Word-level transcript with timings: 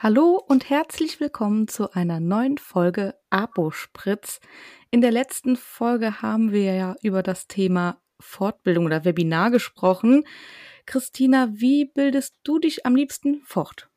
Hallo 0.00 0.40
und 0.46 0.70
herzlich 0.70 1.18
willkommen 1.18 1.66
zu 1.66 1.90
einer 1.90 2.20
neuen 2.20 2.56
Folge 2.56 3.16
Abo-Spritz. 3.30 4.38
In 4.92 5.00
der 5.00 5.10
letzten 5.10 5.56
Folge 5.56 6.22
haben 6.22 6.52
wir 6.52 6.72
ja 6.72 6.94
über 7.02 7.24
das 7.24 7.48
Thema 7.48 8.00
Fortbildung 8.20 8.86
oder 8.86 9.04
Webinar 9.04 9.50
gesprochen. 9.50 10.22
Christina, 10.86 11.48
wie 11.50 11.84
bildest 11.84 12.36
du 12.44 12.60
dich 12.60 12.86
am 12.86 12.94
liebsten 12.94 13.42
fort? 13.42 13.90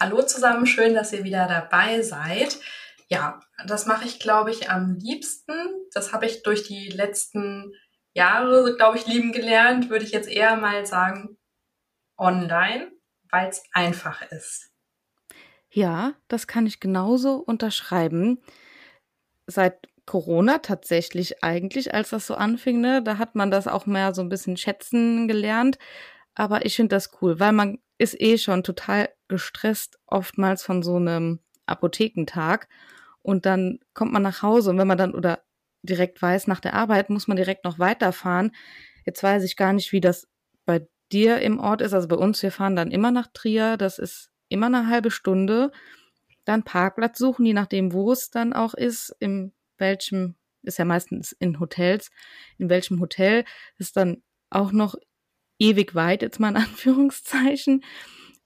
Hallo 0.00 0.20
zusammen, 0.22 0.66
schön, 0.66 0.94
dass 0.94 1.12
ihr 1.12 1.22
wieder 1.22 1.46
dabei 1.46 2.02
seid. 2.02 2.58
Ja, 3.06 3.38
das 3.68 3.86
mache 3.86 4.06
ich, 4.06 4.18
glaube 4.18 4.50
ich, 4.50 4.68
am 4.68 4.96
liebsten. 4.96 5.52
Das 5.92 6.12
habe 6.12 6.26
ich 6.26 6.42
durch 6.42 6.64
die 6.64 6.88
letzten 6.88 7.72
Jahre, 8.14 8.74
glaube 8.74 8.98
ich, 8.98 9.06
lieben 9.06 9.30
gelernt, 9.30 9.90
würde 9.90 10.04
ich 10.04 10.10
jetzt 10.10 10.28
eher 10.28 10.56
mal 10.56 10.84
sagen, 10.86 11.38
online, 12.18 12.90
weil 13.30 13.48
es 13.48 13.62
einfach 13.72 14.20
ist. 14.32 14.73
Ja, 15.74 16.14
das 16.28 16.46
kann 16.46 16.66
ich 16.66 16.78
genauso 16.78 17.34
unterschreiben. 17.34 18.38
Seit 19.46 19.88
Corona 20.06 20.58
tatsächlich 20.58 21.42
eigentlich, 21.42 21.92
als 21.94 22.10
das 22.10 22.26
so 22.28 22.34
anfing, 22.34 22.80
ne, 22.80 23.02
da 23.02 23.18
hat 23.18 23.34
man 23.34 23.50
das 23.50 23.66
auch 23.66 23.84
mehr 23.86 24.14
so 24.14 24.22
ein 24.22 24.28
bisschen 24.28 24.56
schätzen 24.56 25.26
gelernt. 25.28 25.78
Aber 26.34 26.66
ich 26.66 26.76
finde 26.76 26.96
das 26.96 27.10
cool, 27.22 27.40
weil 27.40 27.52
man 27.52 27.78
ist 27.98 28.20
eh 28.20 28.38
schon 28.38 28.62
total 28.64 29.08
gestresst 29.28 29.98
oftmals 30.06 30.62
von 30.62 30.82
so 30.82 30.96
einem 30.96 31.40
Apothekentag. 31.66 32.68
Und 33.22 33.46
dann 33.46 33.80
kommt 33.94 34.12
man 34.12 34.22
nach 34.22 34.42
Hause 34.42 34.70
und 34.70 34.78
wenn 34.78 34.88
man 34.88 34.98
dann 34.98 35.14
oder 35.14 35.42
direkt 35.82 36.22
weiß, 36.22 36.46
nach 36.46 36.60
der 36.60 36.74
Arbeit 36.74 37.10
muss 37.10 37.28
man 37.28 37.36
direkt 37.36 37.64
noch 37.64 37.78
weiterfahren. 37.80 38.52
Jetzt 39.06 39.22
weiß 39.22 39.44
ich 39.44 39.56
gar 39.56 39.72
nicht, 39.72 39.92
wie 39.92 40.00
das 40.00 40.28
bei 40.66 40.86
dir 41.12 41.40
im 41.40 41.58
Ort 41.60 41.82
ist. 41.82 41.94
Also 41.94 42.08
bei 42.08 42.16
uns, 42.16 42.42
wir 42.42 42.52
fahren 42.52 42.76
dann 42.76 42.92
immer 42.92 43.10
nach 43.10 43.28
Trier. 43.34 43.76
Das 43.78 43.98
ist 43.98 44.30
immer 44.54 44.66
eine 44.66 44.88
halbe 44.88 45.10
Stunde 45.10 45.70
dann 46.44 46.62
Parkplatz 46.62 47.18
suchen, 47.18 47.46
je 47.46 47.54
nachdem, 47.54 47.92
wo 47.92 48.12
es 48.12 48.30
dann 48.30 48.52
auch 48.52 48.74
ist, 48.74 49.14
in 49.18 49.52
welchem, 49.78 50.36
ist 50.62 50.78
ja 50.78 50.84
meistens 50.84 51.32
in 51.32 51.60
Hotels, 51.60 52.10
in 52.58 52.68
welchem 52.68 53.00
Hotel, 53.00 53.44
ist 53.78 53.96
dann 53.96 54.22
auch 54.50 54.72
noch 54.72 54.94
ewig 55.58 55.94
weit, 55.94 56.22
jetzt 56.22 56.40
mal 56.40 56.50
in 56.50 56.56
Anführungszeichen, 56.56 57.84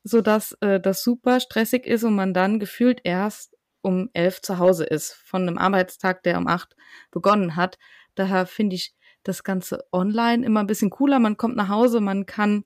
so 0.04 0.20
dass 0.20 0.52
äh, 0.60 0.80
das 0.80 1.02
super 1.02 1.40
stressig 1.40 1.86
ist 1.86 2.04
und 2.04 2.14
man 2.14 2.34
dann 2.34 2.60
gefühlt 2.60 3.00
erst 3.04 3.56
um 3.80 4.10
elf 4.12 4.42
zu 4.42 4.58
Hause 4.58 4.84
ist, 4.84 5.12
von 5.12 5.42
einem 5.42 5.58
Arbeitstag, 5.58 6.22
der 6.22 6.38
um 6.38 6.48
acht 6.48 6.74
begonnen 7.10 7.56
hat. 7.56 7.78
Daher 8.14 8.46
finde 8.46 8.76
ich 8.76 8.94
das 9.22 9.44
Ganze 9.44 9.84
online 9.92 10.44
immer 10.44 10.60
ein 10.60 10.66
bisschen 10.66 10.90
cooler. 10.90 11.18
Man 11.18 11.36
kommt 11.36 11.56
nach 11.56 11.68
Hause, 11.68 12.00
man 12.00 12.26
kann 12.26 12.64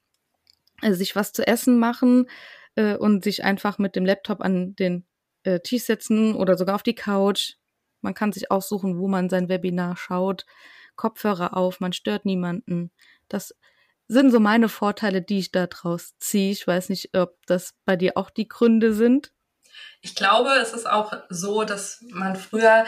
äh, 0.80 0.92
sich 0.92 1.14
was 1.16 1.32
zu 1.32 1.46
essen 1.46 1.78
machen, 1.78 2.28
äh, 2.76 2.96
und 2.96 3.24
sich 3.24 3.44
einfach 3.44 3.78
mit 3.78 3.96
dem 3.96 4.06
Laptop 4.06 4.40
an 4.40 4.74
den 4.76 5.04
äh, 5.44 5.60
Tisch 5.60 5.84
setzen 5.84 6.34
oder 6.34 6.56
sogar 6.56 6.74
auf 6.74 6.82
die 6.82 6.94
Couch. 6.94 7.54
Man 8.00 8.14
kann 8.14 8.32
sich 8.32 8.50
aussuchen, 8.50 8.98
wo 8.98 9.08
man 9.08 9.28
sein 9.28 9.48
Webinar 9.48 9.96
schaut. 9.96 10.46
Kopfhörer 10.96 11.56
auf, 11.56 11.80
man 11.80 11.92
stört 11.92 12.24
niemanden. 12.24 12.90
Das 13.28 13.54
sind 14.08 14.30
so 14.30 14.40
meine 14.40 14.68
Vorteile, 14.68 15.22
die 15.22 15.38
ich 15.38 15.52
da 15.52 15.66
draus 15.66 16.14
ziehe. 16.18 16.52
Ich 16.52 16.66
weiß 16.66 16.88
nicht, 16.90 17.16
ob 17.16 17.36
das 17.46 17.74
bei 17.84 17.96
dir 17.96 18.16
auch 18.16 18.30
die 18.30 18.48
Gründe 18.48 18.92
sind. 18.92 19.32
Ich 20.00 20.14
glaube, 20.14 20.50
es 20.60 20.74
ist 20.74 20.88
auch 20.88 21.12
so, 21.30 21.64
dass 21.64 22.04
man 22.10 22.36
früher 22.36 22.84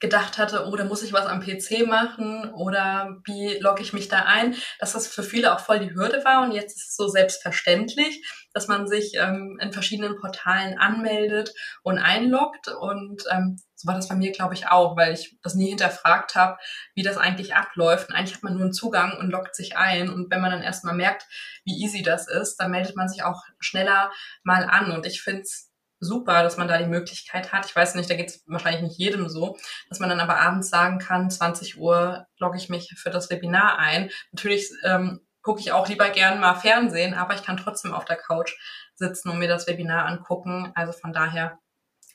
gedacht 0.00 0.38
hatte, 0.38 0.66
oh, 0.66 0.74
da 0.76 0.84
muss 0.84 1.02
ich 1.02 1.12
was 1.12 1.26
am 1.26 1.40
PC 1.40 1.86
machen 1.86 2.50
oder 2.54 3.18
wie 3.24 3.58
logge 3.60 3.82
ich 3.82 3.92
mich 3.92 4.08
da 4.08 4.20
ein, 4.20 4.56
dass 4.78 4.92
das 4.92 5.06
für 5.06 5.22
viele 5.22 5.54
auch 5.54 5.60
voll 5.60 5.78
die 5.78 5.94
Hürde 5.94 6.24
war 6.24 6.42
und 6.42 6.52
jetzt 6.52 6.76
ist 6.76 6.90
es 6.90 6.96
so 6.96 7.08
selbstverständlich, 7.08 8.26
dass 8.52 8.66
man 8.66 8.88
sich 8.88 9.12
ähm, 9.16 9.58
in 9.60 9.72
verschiedenen 9.72 10.16
Portalen 10.16 10.78
anmeldet 10.78 11.52
und 11.82 11.98
einloggt 11.98 12.68
und 12.68 13.22
ähm, 13.30 13.58
so 13.80 13.88
war 13.88 13.94
das 13.94 14.08
bei 14.08 14.14
mir, 14.14 14.30
glaube 14.30 14.52
ich, 14.52 14.68
auch, 14.68 14.94
weil 14.96 15.14
ich 15.14 15.38
das 15.42 15.54
nie 15.54 15.68
hinterfragt 15.70 16.34
habe, 16.34 16.58
wie 16.94 17.02
das 17.02 17.16
eigentlich 17.16 17.54
abläuft. 17.54 18.10
Und 18.10 18.14
eigentlich 18.14 18.34
hat 18.34 18.42
man 18.42 18.52
nur 18.52 18.64
einen 18.64 18.74
Zugang 18.74 19.16
und 19.16 19.30
loggt 19.30 19.56
sich 19.56 19.78
ein. 19.78 20.10
Und 20.10 20.30
wenn 20.30 20.42
man 20.42 20.50
dann 20.50 20.62
erstmal 20.62 20.94
merkt, 20.94 21.26
wie 21.64 21.82
easy 21.82 22.02
das 22.02 22.28
ist, 22.28 22.56
dann 22.56 22.72
meldet 22.72 22.94
man 22.94 23.08
sich 23.08 23.22
auch 23.22 23.42
schneller 23.58 24.12
mal 24.42 24.64
an. 24.64 24.92
Und 24.92 25.06
ich 25.06 25.22
finde 25.22 25.42
es 25.42 25.69
super, 26.00 26.42
dass 26.42 26.56
man 26.56 26.66
da 26.66 26.78
die 26.78 26.86
Möglichkeit 26.86 27.52
hat. 27.52 27.66
Ich 27.66 27.76
weiß 27.76 27.94
nicht, 27.94 28.10
da 28.10 28.14
geht 28.14 28.30
es 28.30 28.42
wahrscheinlich 28.46 28.82
nicht 28.82 28.98
jedem 28.98 29.28
so, 29.28 29.56
dass 29.88 30.00
man 30.00 30.08
dann 30.08 30.20
aber 30.20 30.40
abends 30.40 30.70
sagen 30.70 30.98
kann, 30.98 31.30
20 31.30 31.78
Uhr 31.78 32.26
logge 32.38 32.56
ich 32.56 32.68
mich 32.68 32.94
für 32.96 33.10
das 33.10 33.30
Webinar 33.30 33.78
ein. 33.78 34.10
Natürlich 34.32 34.70
ähm, 34.84 35.20
gucke 35.42 35.60
ich 35.60 35.72
auch 35.72 35.88
lieber 35.88 36.08
gern 36.10 36.40
mal 36.40 36.54
Fernsehen, 36.54 37.14
aber 37.14 37.34
ich 37.34 37.42
kann 37.42 37.58
trotzdem 37.58 37.92
auf 37.94 38.04
der 38.04 38.16
Couch 38.16 38.52
sitzen 38.94 39.28
und 39.28 39.38
mir 39.38 39.48
das 39.48 39.66
Webinar 39.66 40.06
angucken. 40.06 40.72
Also 40.74 40.92
von 40.92 41.12
daher 41.12 41.58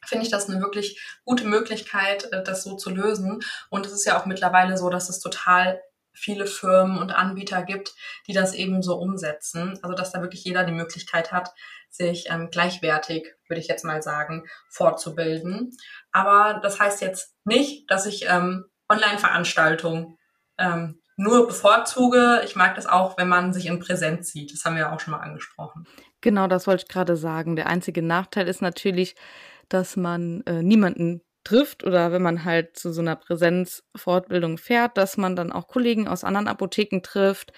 finde 0.05 0.25
ich 0.25 0.31
das 0.31 0.49
eine 0.49 0.61
wirklich 0.61 1.01
gute 1.23 1.45
Möglichkeit, 1.45 2.31
äh, 2.31 2.43
das 2.43 2.63
so 2.63 2.75
zu 2.75 2.89
lösen. 2.89 3.41
Und 3.69 3.85
es 3.85 3.91
ist 3.91 4.05
ja 4.05 4.19
auch 4.19 4.25
mittlerweile 4.25 4.77
so, 4.77 4.89
dass 4.89 5.09
es 5.09 5.19
total 5.19 5.81
viele 6.15 6.47
Firmen 6.47 6.97
und 6.97 7.11
Anbieter 7.11 7.63
gibt, 7.63 7.93
die 8.27 8.33
das 8.33 8.53
eben 8.53 8.81
so 8.81 8.95
umsetzen. 8.95 9.79
Also 9.81 9.95
dass 9.95 10.11
da 10.11 10.21
wirklich 10.21 10.43
jeder 10.43 10.63
die 10.63 10.71
Möglichkeit 10.71 11.31
hat, 11.31 11.53
sich 11.89 12.25
ähm, 12.29 12.49
gleichwertig, 12.51 13.33
würde 13.47 13.61
ich 13.61 13.67
jetzt 13.67 13.85
mal 13.85 14.01
sagen, 14.01 14.45
fortzubilden. 14.69 15.71
Aber 16.11 16.59
das 16.61 16.79
heißt 16.79 17.01
jetzt 17.01 17.35
nicht, 17.45 17.89
dass 17.89 18.05
ich 18.05 18.25
ähm, 18.27 18.65
Online-Veranstaltungen 18.89 20.17
ähm, 20.57 21.01
nur 21.17 21.47
bevorzuge. 21.47 22.41
Ich 22.43 22.55
mag 22.55 22.75
das 22.75 22.85
auch, 22.87 23.17
wenn 23.17 23.29
man 23.29 23.53
sich 23.53 23.67
in 23.67 23.79
Präsenz 23.79 24.31
sieht. 24.31 24.53
Das 24.53 24.65
haben 24.65 24.75
wir 24.75 24.83
ja 24.83 24.93
auch 24.93 24.99
schon 24.99 25.11
mal 25.11 25.21
angesprochen. 25.21 25.87
Genau, 26.21 26.47
das 26.47 26.67
wollte 26.67 26.83
ich 26.83 26.89
gerade 26.89 27.15
sagen. 27.15 27.55
Der 27.55 27.67
einzige 27.67 28.01
Nachteil 28.01 28.47
ist 28.47 28.61
natürlich, 28.61 29.15
dass 29.69 29.95
man 29.95 30.41
äh, 30.45 30.61
niemanden 30.61 31.21
trifft 31.45 31.83
oder 31.85 32.11
wenn 32.11 32.21
man 32.21 32.43
halt 32.43 32.77
zu 32.77 32.91
so 32.91 33.01
einer 33.01 33.15
Präsenzfortbildung 33.15 34.57
fährt, 34.57 34.97
dass 34.97 35.15
man 35.17 35.35
dann 35.35 35.51
auch 35.51 35.67
Kollegen 35.67 36.07
aus 36.07 36.25
anderen 36.25 36.47
Apotheken 36.47 37.01
trifft 37.01 37.53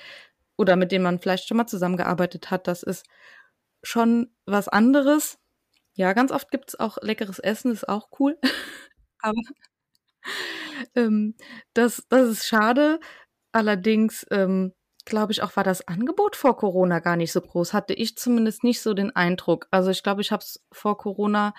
oder 0.57 0.75
mit 0.75 0.91
denen 0.91 1.03
man 1.03 1.19
vielleicht 1.19 1.47
schon 1.47 1.57
mal 1.57 1.67
zusammengearbeitet 1.67 2.51
hat. 2.51 2.67
Das 2.67 2.83
ist 2.83 3.05
schon 3.83 4.31
was 4.45 4.67
anderes. 4.67 5.39
Ja, 5.95 6.13
ganz 6.13 6.31
oft 6.31 6.51
gibt 6.51 6.69
es 6.69 6.79
auch 6.79 6.97
leckeres 7.01 7.39
Essen, 7.39 7.71
ist 7.71 7.89
auch 7.89 8.09
cool. 8.19 8.37
Aber 9.21 9.41
ähm, 10.95 11.35
das, 11.73 12.03
das 12.09 12.29
ist 12.29 12.45
schade. 12.47 12.99
Allerdings 13.51 14.25
ähm, 14.31 14.73
glaube 15.05 15.31
ich 15.31 15.41
auch, 15.41 15.55
war 15.55 15.63
das 15.63 15.87
Angebot 15.87 16.35
vor 16.35 16.57
Corona 16.57 16.99
gar 16.99 17.15
nicht 17.15 17.31
so 17.31 17.41
groß. 17.41 17.73
Hatte 17.73 17.93
ich 17.93 18.17
zumindest 18.17 18.63
nicht 18.63 18.81
so 18.81 18.93
den 18.93 19.15
Eindruck. 19.15 19.67
Also 19.71 19.89
ich 19.91 20.03
glaube, 20.03 20.21
ich 20.21 20.31
habe 20.31 20.43
es 20.43 20.63
vor 20.71 20.97
Corona 20.97 21.53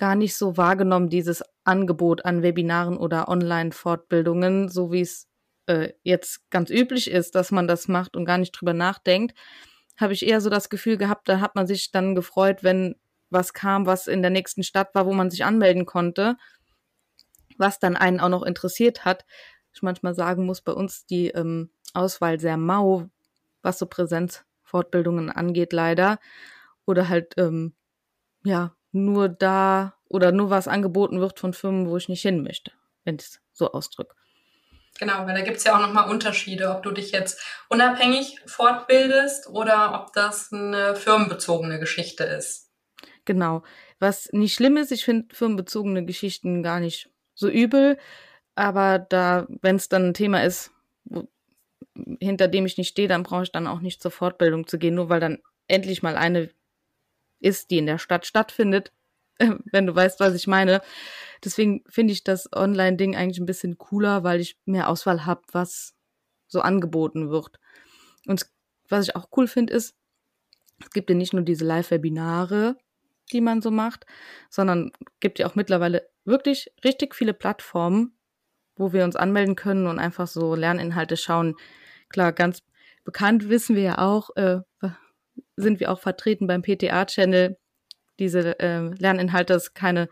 gar 0.00 0.14
nicht 0.14 0.34
so 0.34 0.56
wahrgenommen, 0.56 1.10
dieses 1.10 1.44
Angebot 1.62 2.24
an 2.24 2.42
Webinaren 2.42 2.96
oder 2.96 3.28
Online-Fortbildungen, 3.28 4.70
so 4.70 4.90
wie 4.92 5.02
es 5.02 5.28
äh, 5.66 5.92
jetzt 6.02 6.50
ganz 6.50 6.70
üblich 6.70 7.10
ist, 7.10 7.34
dass 7.34 7.50
man 7.50 7.68
das 7.68 7.86
macht 7.86 8.16
und 8.16 8.24
gar 8.24 8.38
nicht 8.38 8.52
drüber 8.52 8.72
nachdenkt, 8.72 9.38
habe 9.98 10.14
ich 10.14 10.26
eher 10.26 10.40
so 10.40 10.48
das 10.48 10.70
Gefühl 10.70 10.96
gehabt, 10.96 11.28
da 11.28 11.40
hat 11.40 11.54
man 11.54 11.66
sich 11.66 11.90
dann 11.90 12.14
gefreut, 12.14 12.64
wenn 12.64 12.96
was 13.28 13.52
kam, 13.52 13.84
was 13.84 14.06
in 14.06 14.22
der 14.22 14.30
nächsten 14.30 14.62
Stadt 14.62 14.94
war, 14.94 15.04
wo 15.04 15.12
man 15.12 15.30
sich 15.30 15.44
anmelden 15.44 15.84
konnte, 15.84 16.38
was 17.58 17.78
dann 17.78 17.94
einen 17.94 18.20
auch 18.20 18.30
noch 18.30 18.42
interessiert 18.42 19.04
hat. 19.04 19.26
Ich 19.74 19.82
manchmal 19.82 20.14
sagen 20.14 20.46
muss, 20.46 20.62
bei 20.62 20.72
uns 20.72 21.04
die 21.04 21.28
ähm, 21.28 21.68
Auswahl 21.92 22.40
sehr 22.40 22.56
mau, 22.56 23.10
was 23.60 23.78
so 23.78 23.84
Präsenzfortbildungen 23.84 25.28
angeht, 25.28 25.74
leider. 25.74 26.18
Oder 26.86 27.10
halt, 27.10 27.34
ähm, 27.36 27.74
ja, 28.44 28.74
nur 28.92 29.28
da 29.28 29.94
oder 30.08 30.32
nur 30.32 30.50
was 30.50 30.68
angeboten 30.68 31.20
wird 31.20 31.38
von 31.38 31.52
Firmen, 31.52 31.88
wo 31.88 31.96
ich 31.96 32.08
nicht 32.08 32.22
hin 32.22 32.42
möchte, 32.42 32.72
wenn 33.04 33.16
ich 33.16 33.22
es 33.22 33.40
so 33.52 33.72
ausdrücke. 33.72 34.14
Genau, 34.98 35.26
weil 35.26 35.34
da 35.34 35.40
gibt 35.40 35.58
es 35.58 35.64
ja 35.64 35.76
auch 35.76 35.80
nochmal 35.80 36.10
Unterschiede, 36.10 36.70
ob 36.70 36.82
du 36.82 36.90
dich 36.90 37.12
jetzt 37.12 37.40
unabhängig 37.68 38.40
fortbildest 38.46 39.48
oder 39.48 39.94
ob 39.94 40.12
das 40.12 40.52
eine 40.52 40.94
firmenbezogene 40.96 41.78
Geschichte 41.78 42.24
ist. 42.24 42.70
Genau. 43.24 43.62
Was 43.98 44.30
nicht 44.32 44.54
schlimm 44.54 44.76
ist, 44.76 44.92
ich 44.92 45.04
finde 45.04 45.34
firmenbezogene 45.34 46.04
Geschichten 46.04 46.62
gar 46.62 46.80
nicht 46.80 47.08
so 47.34 47.48
übel, 47.48 47.96
aber 48.54 48.98
da, 48.98 49.46
wenn 49.62 49.76
es 49.76 49.88
dann 49.88 50.08
ein 50.08 50.14
Thema 50.14 50.42
ist, 50.42 50.70
wo, 51.04 51.28
hinter 52.20 52.48
dem 52.48 52.66
ich 52.66 52.76
nicht 52.76 52.88
stehe, 52.88 53.08
dann 53.08 53.22
brauche 53.22 53.44
ich 53.44 53.52
dann 53.52 53.66
auch 53.66 53.80
nicht 53.80 54.02
zur 54.02 54.10
Fortbildung 54.10 54.66
zu 54.66 54.78
gehen, 54.78 54.94
nur 54.94 55.08
weil 55.08 55.20
dann 55.20 55.38
endlich 55.68 56.02
mal 56.02 56.16
eine 56.16 56.50
ist, 57.40 57.70
die 57.70 57.78
in 57.78 57.86
der 57.86 57.98
Stadt 57.98 58.26
stattfindet, 58.26 58.92
wenn 59.38 59.86
du 59.86 59.94
weißt, 59.94 60.20
was 60.20 60.34
ich 60.34 60.46
meine. 60.46 60.82
Deswegen 61.44 61.82
finde 61.88 62.12
ich 62.12 62.24
das 62.24 62.48
Online-Ding 62.54 63.16
eigentlich 63.16 63.40
ein 63.40 63.46
bisschen 63.46 63.78
cooler, 63.78 64.22
weil 64.24 64.40
ich 64.40 64.58
mehr 64.66 64.88
Auswahl 64.88 65.26
habe, 65.26 65.42
was 65.52 65.94
so 66.46 66.60
angeboten 66.60 67.30
wird. 67.30 67.58
Und 68.26 68.46
was 68.88 69.08
ich 69.08 69.16
auch 69.16 69.28
cool 69.36 69.46
finde, 69.46 69.72
ist, 69.72 69.94
es 70.82 70.90
gibt 70.90 71.10
ja 71.10 71.16
nicht 71.16 71.32
nur 71.32 71.42
diese 71.42 71.64
Live-Webinare, 71.64 72.76
die 73.32 73.40
man 73.40 73.62
so 73.62 73.70
macht, 73.70 74.06
sondern 74.48 74.92
gibt 75.20 75.38
ja 75.38 75.46
auch 75.46 75.54
mittlerweile 75.54 76.08
wirklich 76.24 76.72
richtig 76.84 77.14
viele 77.14 77.34
Plattformen, 77.34 78.16
wo 78.76 78.92
wir 78.92 79.04
uns 79.04 79.16
anmelden 79.16 79.56
können 79.56 79.86
und 79.86 79.98
einfach 79.98 80.26
so 80.26 80.54
Lerninhalte 80.54 81.16
schauen. 81.16 81.56
Klar, 82.08 82.32
ganz 82.32 82.62
bekannt 83.04 83.48
wissen 83.48 83.76
wir 83.76 83.82
ja 83.82 83.98
auch, 83.98 84.30
äh, 84.36 84.60
sind 85.60 85.80
wir 85.80 85.90
auch 85.90 86.00
vertreten 86.00 86.46
beim 86.46 86.62
PTA-Channel, 86.62 87.56
diese 88.18 88.58
äh, 88.60 88.90
Lerninhalte 88.98 89.54
ist 89.54 89.74
keine 89.74 90.08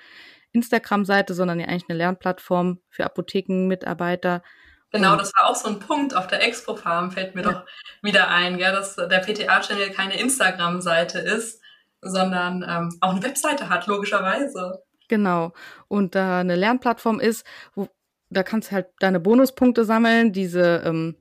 Instagram-Seite, 0.53 1.35
sondern 1.35 1.61
ja 1.61 1.67
eigentlich 1.67 1.89
eine 1.89 1.99
Lernplattform 1.99 2.81
für 2.89 3.05
Apothekenmitarbeiter. 3.05 4.43
Genau, 4.91 5.17
das 5.17 5.33
war 5.35 5.51
auch 5.51 5.55
so 5.55 5.69
ein 5.69 5.79
Punkt 5.79 6.17
auf 6.17 6.27
der 6.27 6.43
Expo-Farm, 6.43 7.11
fällt 7.11 7.35
mir 7.35 7.43
ja. 7.43 7.53
doch 7.53 7.65
wieder 8.03 8.29
ein, 8.29 8.59
ja, 8.59 8.73
dass 8.73 8.97
der 8.97 9.19
PTA-Channel 9.19 9.91
keine 9.91 10.19
Instagram-Seite 10.19 11.19
ist, 11.19 11.61
sondern 12.01 12.65
ähm, 12.67 12.99
auch 13.01 13.11
eine 13.11 13.23
Webseite 13.23 13.69
hat, 13.69 13.87
logischerweise. 13.87 14.83
Genau. 15.09 15.53
Und 15.89 16.15
da 16.15 16.41
eine 16.41 16.57
Lernplattform 16.57 17.21
ist, 17.21 17.45
wo 17.75 17.89
da 18.31 18.43
kannst 18.43 18.71
du 18.71 18.75
halt 18.75 18.89
deine 19.01 19.21
Bonuspunkte 19.21 19.85
sammeln. 19.85 20.33
Diese, 20.33 20.83
ähm, 20.85 21.17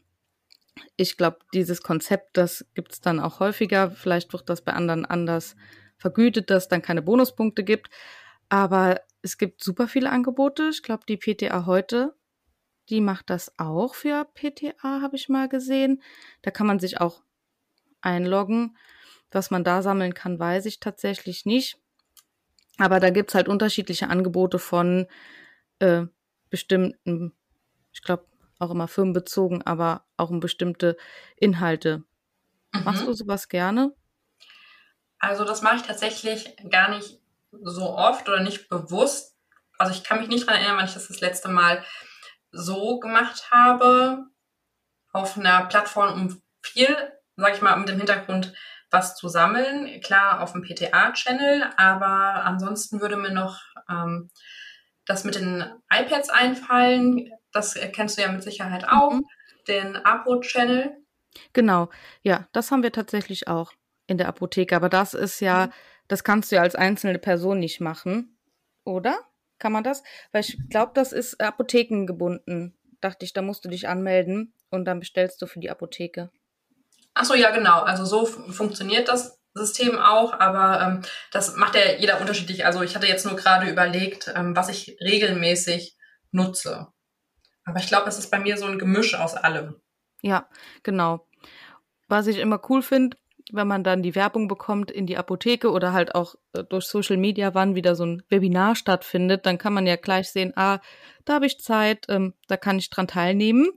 ich 0.96 1.18
glaube, 1.18 1.40
dieses 1.54 1.82
Konzept, 1.82 2.38
das 2.38 2.66
gibt 2.74 2.94
es 2.94 3.02
dann 3.02 3.20
auch 3.20 3.40
häufiger. 3.40 3.92
Vielleicht 3.92 4.34
wird 4.34 4.50
das 4.50 4.62
bei 4.62 4.74
anderen 4.74 5.06
anders 5.06 5.56
vergütet, 5.98 6.50
dass 6.50 6.64
es 6.64 6.70
dann 6.70 6.82
keine 6.82 7.02
Bonuspunkte 7.02 7.64
gibt. 7.64 7.90
Aber 8.50 9.02
es 9.22 9.38
gibt 9.38 9.64
super 9.64 9.88
viele 9.88 10.10
Angebote. 10.10 10.70
Ich 10.70 10.84
glaube, 10.84 11.04
die 11.08 11.18
PTA 11.18 11.66
heute, 11.66 12.16
die 12.90 13.02
macht 13.02 13.30
das 13.30 13.58
auch 13.58 13.96
für 13.96 14.26
PTA, 14.34 15.02
habe 15.02 15.16
ich 15.16 15.30
mal 15.30 15.50
gesehen. 15.50 16.02
Da 16.42 16.52
kann 16.52 16.68
man 16.68 16.80
sich 16.80 17.02
auch 17.02 17.24
einloggen. 18.02 18.78
Was 19.32 19.52
man 19.52 19.64
da 19.64 19.82
sammeln 19.82 20.14
kann, 20.14 20.40
weiß 20.40 20.66
ich 20.66 20.80
tatsächlich 20.80 21.46
nicht. 21.46 21.78
Aber 22.78 23.00
da 23.00 23.10
gibt's 23.10 23.36
halt 23.36 23.50
unterschiedliche 23.50 24.10
Angebote 24.10 24.60
von 24.60 25.08
äh, 25.80 26.04
bestimmten, 26.50 27.34
ich 27.92 28.02
glaube 28.04 28.26
auch 28.60 28.72
immer 28.72 28.88
firmenbezogen, 28.88 29.66
aber 29.66 30.06
auch 30.18 30.30
um 30.30 30.40
bestimmte 30.40 30.98
Inhalte. 31.36 32.04
Mhm. 32.74 32.84
Machst 32.84 33.08
du 33.08 33.14
sowas 33.14 33.50
gerne? 33.50 33.94
Also 35.20 35.44
das 35.44 35.62
mache 35.62 35.78
ich 35.78 35.82
tatsächlich 35.82 36.56
gar 36.70 36.90
nicht 36.90 37.20
so 37.52 37.90
oft 37.96 38.28
oder 38.30 38.42
nicht 38.42 38.70
bewusst. 38.70 39.36
Also 39.78 39.94
ich 39.94 40.04
kann 40.04 40.20
mich 40.20 40.28
nicht 40.28 40.48
daran 40.48 40.60
erinnern, 40.60 40.78
wann 40.78 40.86
ich 40.86 40.94
das 40.94 41.08
das 41.08 41.22
letzte 41.22 41.50
Mal 41.50 41.84
so 42.52 43.00
gemacht 43.00 43.50
habe. 43.52 44.26
Auf 45.12 45.38
einer 45.38 45.66
Plattform, 45.66 46.14
um 46.14 46.42
viel, 46.62 46.96
sag 47.36 47.56
ich 47.56 47.62
mal, 47.62 47.76
mit 47.78 47.90
dem 47.90 47.98
Hintergrund 47.98 48.54
was 48.92 49.16
zu 49.16 49.28
sammeln. 49.30 50.02
Klar, 50.02 50.42
auf 50.42 50.54
dem 50.54 50.62
PTA-Channel, 50.62 51.72
aber 51.78 52.44
ansonsten 52.46 53.02
würde 53.02 53.18
mir 53.18 53.32
noch 53.32 53.60
ähm, 53.90 54.30
das 55.06 55.24
mit 55.24 55.36
den 55.36 55.64
iPads 55.90 56.30
einfallen. 56.30 57.32
Das 57.58 57.74
kennst 57.92 58.18
du 58.18 58.22
ja 58.22 58.32
mit 58.32 58.44
Sicherheit 58.44 58.88
auch. 58.88 59.14
Mhm. 59.14 59.26
Den 59.68 59.96
Apo-Channel. 59.96 60.96
Genau, 61.54 61.90
ja, 62.22 62.48
das 62.54 62.72
haben 62.72 62.84
wir 62.84 62.92
tatsächlich 62.92 63.48
auch 63.48 63.74
in 64.06 64.18
der 64.18 64.28
Apotheke. 64.28 64.76
Aber 64.76 64.90
das 64.90 65.14
ist 65.14 65.40
ja, 65.40 65.68
mhm. 65.68 65.72
das 66.08 66.24
kannst 66.24 66.52
du 66.52 66.58
ja 66.58 66.62
als 66.62 66.76
einzelne 66.76 67.20
Person 67.20 67.60
nicht 67.60 67.82
machen, 67.82 68.38
oder? 68.84 69.20
Kann 69.60 69.72
man 69.72 69.84
das? 69.84 70.04
Weil 70.32 70.42
ich 70.42 70.58
glaube, 70.70 70.92
das 70.94 71.12
ist 71.12 71.42
apothekengebunden. 71.42 72.78
Dachte 73.02 73.26
ich, 73.26 73.34
da 73.34 73.42
musst 73.42 73.66
du 73.66 73.70
dich 73.70 73.88
anmelden 73.88 74.54
und 74.70 74.86
dann 74.86 75.00
bestellst 75.00 75.42
du 75.42 75.48
für 75.48 75.60
die 75.60 75.72
Apotheke. 75.72 76.30
Ach 77.16 77.26
so, 77.26 77.34
ja, 77.34 77.50
genau. 77.50 77.82
Also 77.82 78.06
so 78.06 78.26
funktioniert 78.26 79.08
das 79.08 79.40
System 79.56 79.98
auch, 79.98 80.34
aber 80.34 80.82
ähm, 80.82 81.02
das 81.32 81.56
macht 81.56 81.74
ja 81.74 81.94
jeder 81.98 82.22
unterschiedlich. 82.22 82.66
Also 82.68 82.84
ich 82.84 82.96
hatte 82.96 83.08
jetzt 83.08 83.26
nur 83.26 83.36
gerade 83.36 83.68
überlegt, 83.68 84.32
ähm, 84.36 84.56
was 84.56 84.70
ich 84.70 84.96
regelmäßig 85.02 85.98
nutze. 86.32 86.88
Aber 87.68 87.80
ich 87.80 87.88
glaube, 87.88 88.08
es 88.08 88.18
ist 88.18 88.32
bei 88.32 88.40
mir 88.40 88.58
so 88.58 88.66
ein 88.66 88.80
Gemisch 88.80 89.14
aus 89.14 89.36
allem. 89.36 89.76
Ja, 90.22 90.48
genau. 90.84 91.28
Was 92.08 92.28
ich 92.28 92.40
immer 92.40 92.62
cool 92.70 92.82
finde, 92.82 93.18
wenn 93.52 93.68
man 93.68 93.84
dann 93.84 94.02
die 94.02 94.16
Werbung 94.16 94.48
bekommt 94.48 94.90
in 94.90 95.06
die 95.06 95.18
Apotheke 95.18 95.72
oder 95.72 95.92
halt 95.92 96.16
auch 96.16 96.36
äh, 96.54 96.64
durch 96.64 96.86
Social 96.86 97.18
Media, 97.18 97.54
wann 97.54 97.76
wieder 97.76 97.96
so 97.96 98.06
ein 98.06 98.24
Webinar 98.30 98.76
stattfindet, 98.76 99.46
dann 99.46 99.58
kann 99.58 99.74
man 99.74 99.86
ja 99.86 99.98
gleich 99.98 100.30
sehen, 100.30 100.54
ah, 100.56 100.80
da 101.26 101.36
habe 101.36 101.46
ich 101.46 101.60
Zeit, 101.60 102.06
ähm, 102.08 102.34
da 102.48 102.56
kann 102.56 102.80
ich 102.80 102.90
dran 102.90 103.08
teilnehmen. 103.08 103.70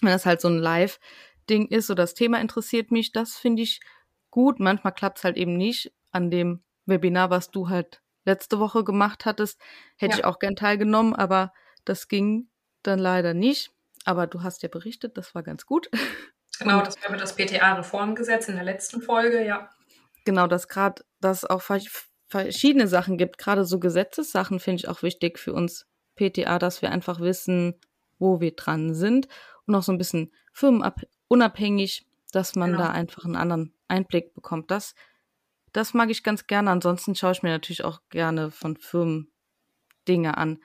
Wenn 0.00 0.10
das 0.10 0.26
halt 0.26 0.40
so 0.40 0.48
ein 0.48 0.58
Live-Ding 0.58 1.68
ist 1.68 1.90
oder 1.90 2.02
das 2.02 2.14
Thema 2.14 2.40
interessiert 2.40 2.90
mich, 2.90 3.12
das 3.12 3.34
finde 3.34 3.62
ich 3.62 3.80
gut. 4.30 4.58
Manchmal 4.58 4.94
klappt 4.94 5.18
es 5.18 5.24
halt 5.24 5.36
eben 5.36 5.56
nicht. 5.56 5.92
An 6.10 6.30
dem 6.30 6.62
Webinar, 6.86 7.30
was 7.30 7.50
du 7.50 7.68
halt 7.68 8.02
letzte 8.24 8.58
Woche 8.58 8.84
gemacht 8.84 9.26
hattest, 9.26 9.60
hätte 9.96 10.12
ja. 10.12 10.18
ich 10.18 10.24
auch 10.24 10.38
gern 10.38 10.56
teilgenommen, 10.56 11.14
aber 11.14 11.52
das 11.84 12.08
ging 12.08 12.48
dann 12.82 12.98
leider 12.98 13.34
nicht. 13.34 13.70
Aber 14.04 14.26
du 14.26 14.42
hast 14.42 14.62
ja 14.62 14.68
berichtet, 14.68 15.16
das 15.16 15.34
war 15.34 15.42
ganz 15.42 15.66
gut. 15.66 15.90
Genau, 16.58 16.82
das 16.82 16.96
war 17.08 17.16
das 17.16 17.34
PTA-Reformgesetz 17.34 18.46
in 18.46 18.54
der 18.54 18.62
letzten 18.62 19.00
Folge, 19.00 19.44
ja. 19.44 19.70
Genau, 20.24 20.46
dass 20.46 20.68
gerade 20.68 21.02
das 21.20 21.44
auch 21.44 21.62
verschiedene 22.28 22.86
Sachen 22.86 23.16
gibt. 23.16 23.38
Gerade 23.38 23.64
so 23.64 23.80
Gesetzessachen 23.80 24.60
finde 24.60 24.76
ich 24.76 24.88
auch 24.88 25.02
wichtig 25.02 25.38
für 25.38 25.54
uns 25.54 25.86
PTA, 26.14 26.58
dass 26.58 26.82
wir 26.82 26.92
einfach 26.92 27.20
wissen, 27.20 27.74
wo 28.18 28.40
wir 28.40 28.54
dran 28.54 28.94
sind 28.94 29.28
und 29.66 29.74
auch 29.74 29.82
so 29.82 29.92
ein 29.92 29.98
bisschen 29.98 30.30
firmenunabhängig, 30.52 32.06
dass 32.32 32.54
man 32.54 32.72
genau. 32.72 32.84
da 32.84 32.90
einfach 32.90 33.24
einen 33.24 33.36
anderen 33.36 33.74
Einblick 33.88 34.34
bekommt. 34.34 34.70
Das, 34.70 34.94
das 35.72 35.94
mag 35.94 36.10
ich 36.10 36.22
ganz 36.22 36.46
gerne. 36.46 36.70
Ansonsten 36.70 37.14
schaue 37.14 37.32
ich 37.32 37.42
mir 37.42 37.50
natürlich 37.50 37.84
auch 37.84 38.00
gerne 38.10 38.50
von 38.50 38.76
Firmen 38.76 39.32
Dinge 40.06 40.36
an. 40.36 40.62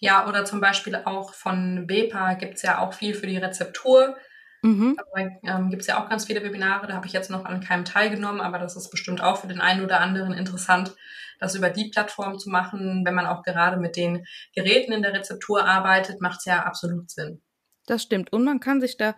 Ja, 0.00 0.26
oder 0.26 0.46
zum 0.46 0.60
Beispiel 0.60 0.96
auch 0.96 1.34
von 1.34 1.86
BEPA 1.86 2.34
gibt 2.34 2.54
es 2.54 2.62
ja 2.62 2.78
auch 2.78 2.94
viel 2.94 3.14
für 3.14 3.26
die 3.26 3.36
Rezeptur. 3.36 4.16
Mhm. 4.62 4.96
Da 4.96 5.56
ähm, 5.56 5.70
gibt 5.70 5.82
es 5.82 5.88
ja 5.88 6.02
auch 6.02 6.08
ganz 6.08 6.26
viele 6.26 6.42
Webinare, 6.42 6.86
da 6.86 6.94
habe 6.94 7.06
ich 7.06 7.12
jetzt 7.12 7.30
noch 7.30 7.44
an 7.44 7.60
keinem 7.60 7.84
teilgenommen, 7.84 8.40
aber 8.40 8.58
das 8.58 8.76
ist 8.76 8.90
bestimmt 8.90 9.22
auch 9.22 9.38
für 9.38 9.46
den 9.46 9.60
einen 9.60 9.84
oder 9.84 10.00
anderen 10.00 10.32
interessant, 10.32 10.94
das 11.38 11.54
über 11.54 11.70
die 11.70 11.88
Plattform 11.88 12.38
zu 12.38 12.50
machen. 12.50 13.02
Wenn 13.04 13.14
man 13.14 13.26
auch 13.26 13.42
gerade 13.42 13.78
mit 13.78 13.96
den 13.96 14.26
Geräten 14.54 14.92
in 14.92 15.02
der 15.02 15.14
Rezeptur 15.14 15.64
arbeitet, 15.64 16.20
macht 16.20 16.40
es 16.40 16.44
ja 16.46 16.64
absolut 16.64 17.10
Sinn. 17.10 17.42
Das 17.86 18.02
stimmt. 18.02 18.32
Und 18.32 18.44
man 18.44 18.60
kann 18.60 18.80
sich 18.80 18.98
da, 18.98 19.16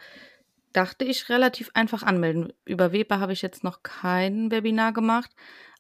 dachte 0.73 1.05
ich, 1.05 1.29
relativ 1.29 1.71
einfach 1.75 2.03
anmelden. 2.03 2.53
Über 2.65 2.93
Weber 2.93 3.19
habe 3.19 3.33
ich 3.33 3.43
jetzt 3.43 3.65
noch 3.65 3.83
kein 3.83 4.51
Webinar 4.51 4.93
gemacht, 4.93 5.31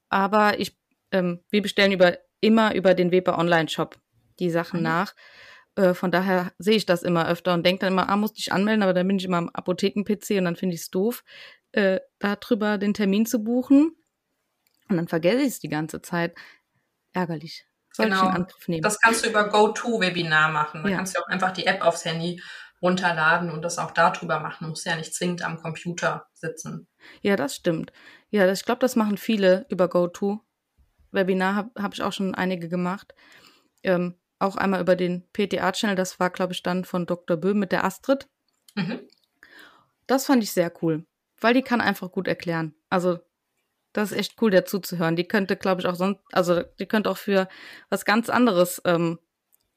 aber 0.09 0.59
ich, 0.59 0.77
ähm, 1.13 1.41
wir 1.51 1.63
bestellen 1.63 1.93
über, 1.93 2.19
immer 2.41 2.75
über 2.75 2.95
den 2.95 3.13
Weber 3.13 3.39
Online-Shop 3.39 4.02
die 4.43 4.51
Sachen 4.51 4.81
mhm. 4.81 4.85
nach. 4.85 5.15
Äh, 5.75 5.95
von 5.95 6.11
daher 6.11 6.53
sehe 6.59 6.77
ich 6.77 6.85
das 6.85 7.03
immer 7.03 7.29
öfter 7.29 7.55
und 7.55 7.65
denke 7.65 7.81
dann 7.81 7.95
immer, 7.95 8.09
ah, 8.09 8.17
musste 8.17 8.41
ich 8.41 8.53
anmelden, 8.53 8.83
aber 8.83 8.93
dann 8.93 9.07
bin 9.09 9.19
ich 9.19 9.25
immer 9.25 9.39
am 9.39 9.49
Apotheken-PC 9.49 10.39
und 10.39 10.45
dann 10.45 10.57
finde 10.57 10.75
ich 10.75 10.83
es 10.83 10.91
doof, 10.91 11.25
äh, 11.73 12.01
darüber 12.19 12.77
den 12.77 12.95
Termin 12.95 13.25
zu 13.25 13.43
buchen. 13.43 13.97
Und 14.89 14.97
dann 14.97 15.09
vergesse 15.09 15.41
ich 15.41 15.49
es 15.49 15.61
die 15.61 15.69
ganze 15.69 16.03
Zeit. 16.03 16.37
Ärgerlich. 17.15 17.67
Soll 17.93 18.07
genau. 18.07 18.23
ich 18.23 18.29
in 18.29 18.37
Angriff 18.37 18.69
nehmen. 18.69 18.83
Das 18.83 19.01
kannst 19.01 19.25
du 19.25 19.31
über 19.31 19.49
GoTo-Webinar 19.49 20.51
machen. 20.51 20.83
Da 20.83 20.91
ja. 20.91 20.97
kannst 20.97 21.17
du 21.17 21.21
auch 21.21 21.29
einfach 21.29 21.53
die 21.53 21.67
App 21.67 21.83
aufs 21.83 22.05
Handy 22.05 22.43
runterladen 22.81 23.51
und 23.51 23.63
das 23.63 23.79
auch 23.79 23.93
darüber 23.93 24.41
machen. 24.41 24.65
Du 24.65 24.71
musst 24.71 24.85
ja 24.87 24.97
nicht 24.97 25.15
zwingend 25.15 25.43
am 25.43 25.59
Computer 25.59 26.27
sitzen. 26.33 26.89
Ja, 27.21 27.37
das 27.37 27.55
stimmt. 27.55 27.93
Ja, 28.31 28.47
das, 28.47 28.61
ich 28.61 28.65
glaube, 28.65 28.81
das 28.81 28.97
machen 28.97 29.19
viele 29.19 29.67
über 29.69 29.89
GoTo. 29.89 30.41
Webinar 31.13 31.55
habe 31.55 31.83
hab 31.83 31.95
ich 31.95 32.03
auch 32.03 32.13
schon 32.13 32.35
einige 32.35 32.69
gemacht. 32.69 33.15
Ähm, 33.83 34.19
auch 34.43 34.57
einmal 34.57 34.81
über 34.81 34.97
den 34.97 35.27
PTA-Channel, 35.33 35.97
das 35.97 36.21
war, 36.21 36.31
glaube 36.31 36.53
ich, 36.53 36.63
dann 36.63 36.85
von 36.85 37.07
Dr. 37.07 37.37
Böhm 37.37 37.59
mit 37.59 37.73
der 37.73 37.85
Astrid. 37.85 38.29
Mhm. 38.75 39.01
Das 40.07 40.27
fand 40.27 40.43
ich 40.43 40.53
sehr 40.53 40.73
cool, 40.83 41.07
weil 41.41 41.55
die 41.55 41.63
kann 41.63 41.81
einfach 41.81 42.11
gut 42.11 42.29
erklären. 42.29 42.75
Also, 42.91 43.19
das 43.93 44.11
ist 44.11 44.19
echt 44.19 44.43
cool, 44.43 44.51
der 44.51 44.65
zuzuhören. 44.65 45.17
Die 45.17 45.29
könnte, 45.29 45.57
glaube 45.57 45.81
ich, 45.81 45.87
auch 45.87 45.95
sonst, 45.95 46.21
also 46.33 46.63
die 46.79 46.87
könnte 46.87 47.11
auch 47.11 47.19
für 47.19 47.49
was 47.91 48.05
ganz 48.05 48.31
anderes 48.31 48.81
ähm, 48.85 49.19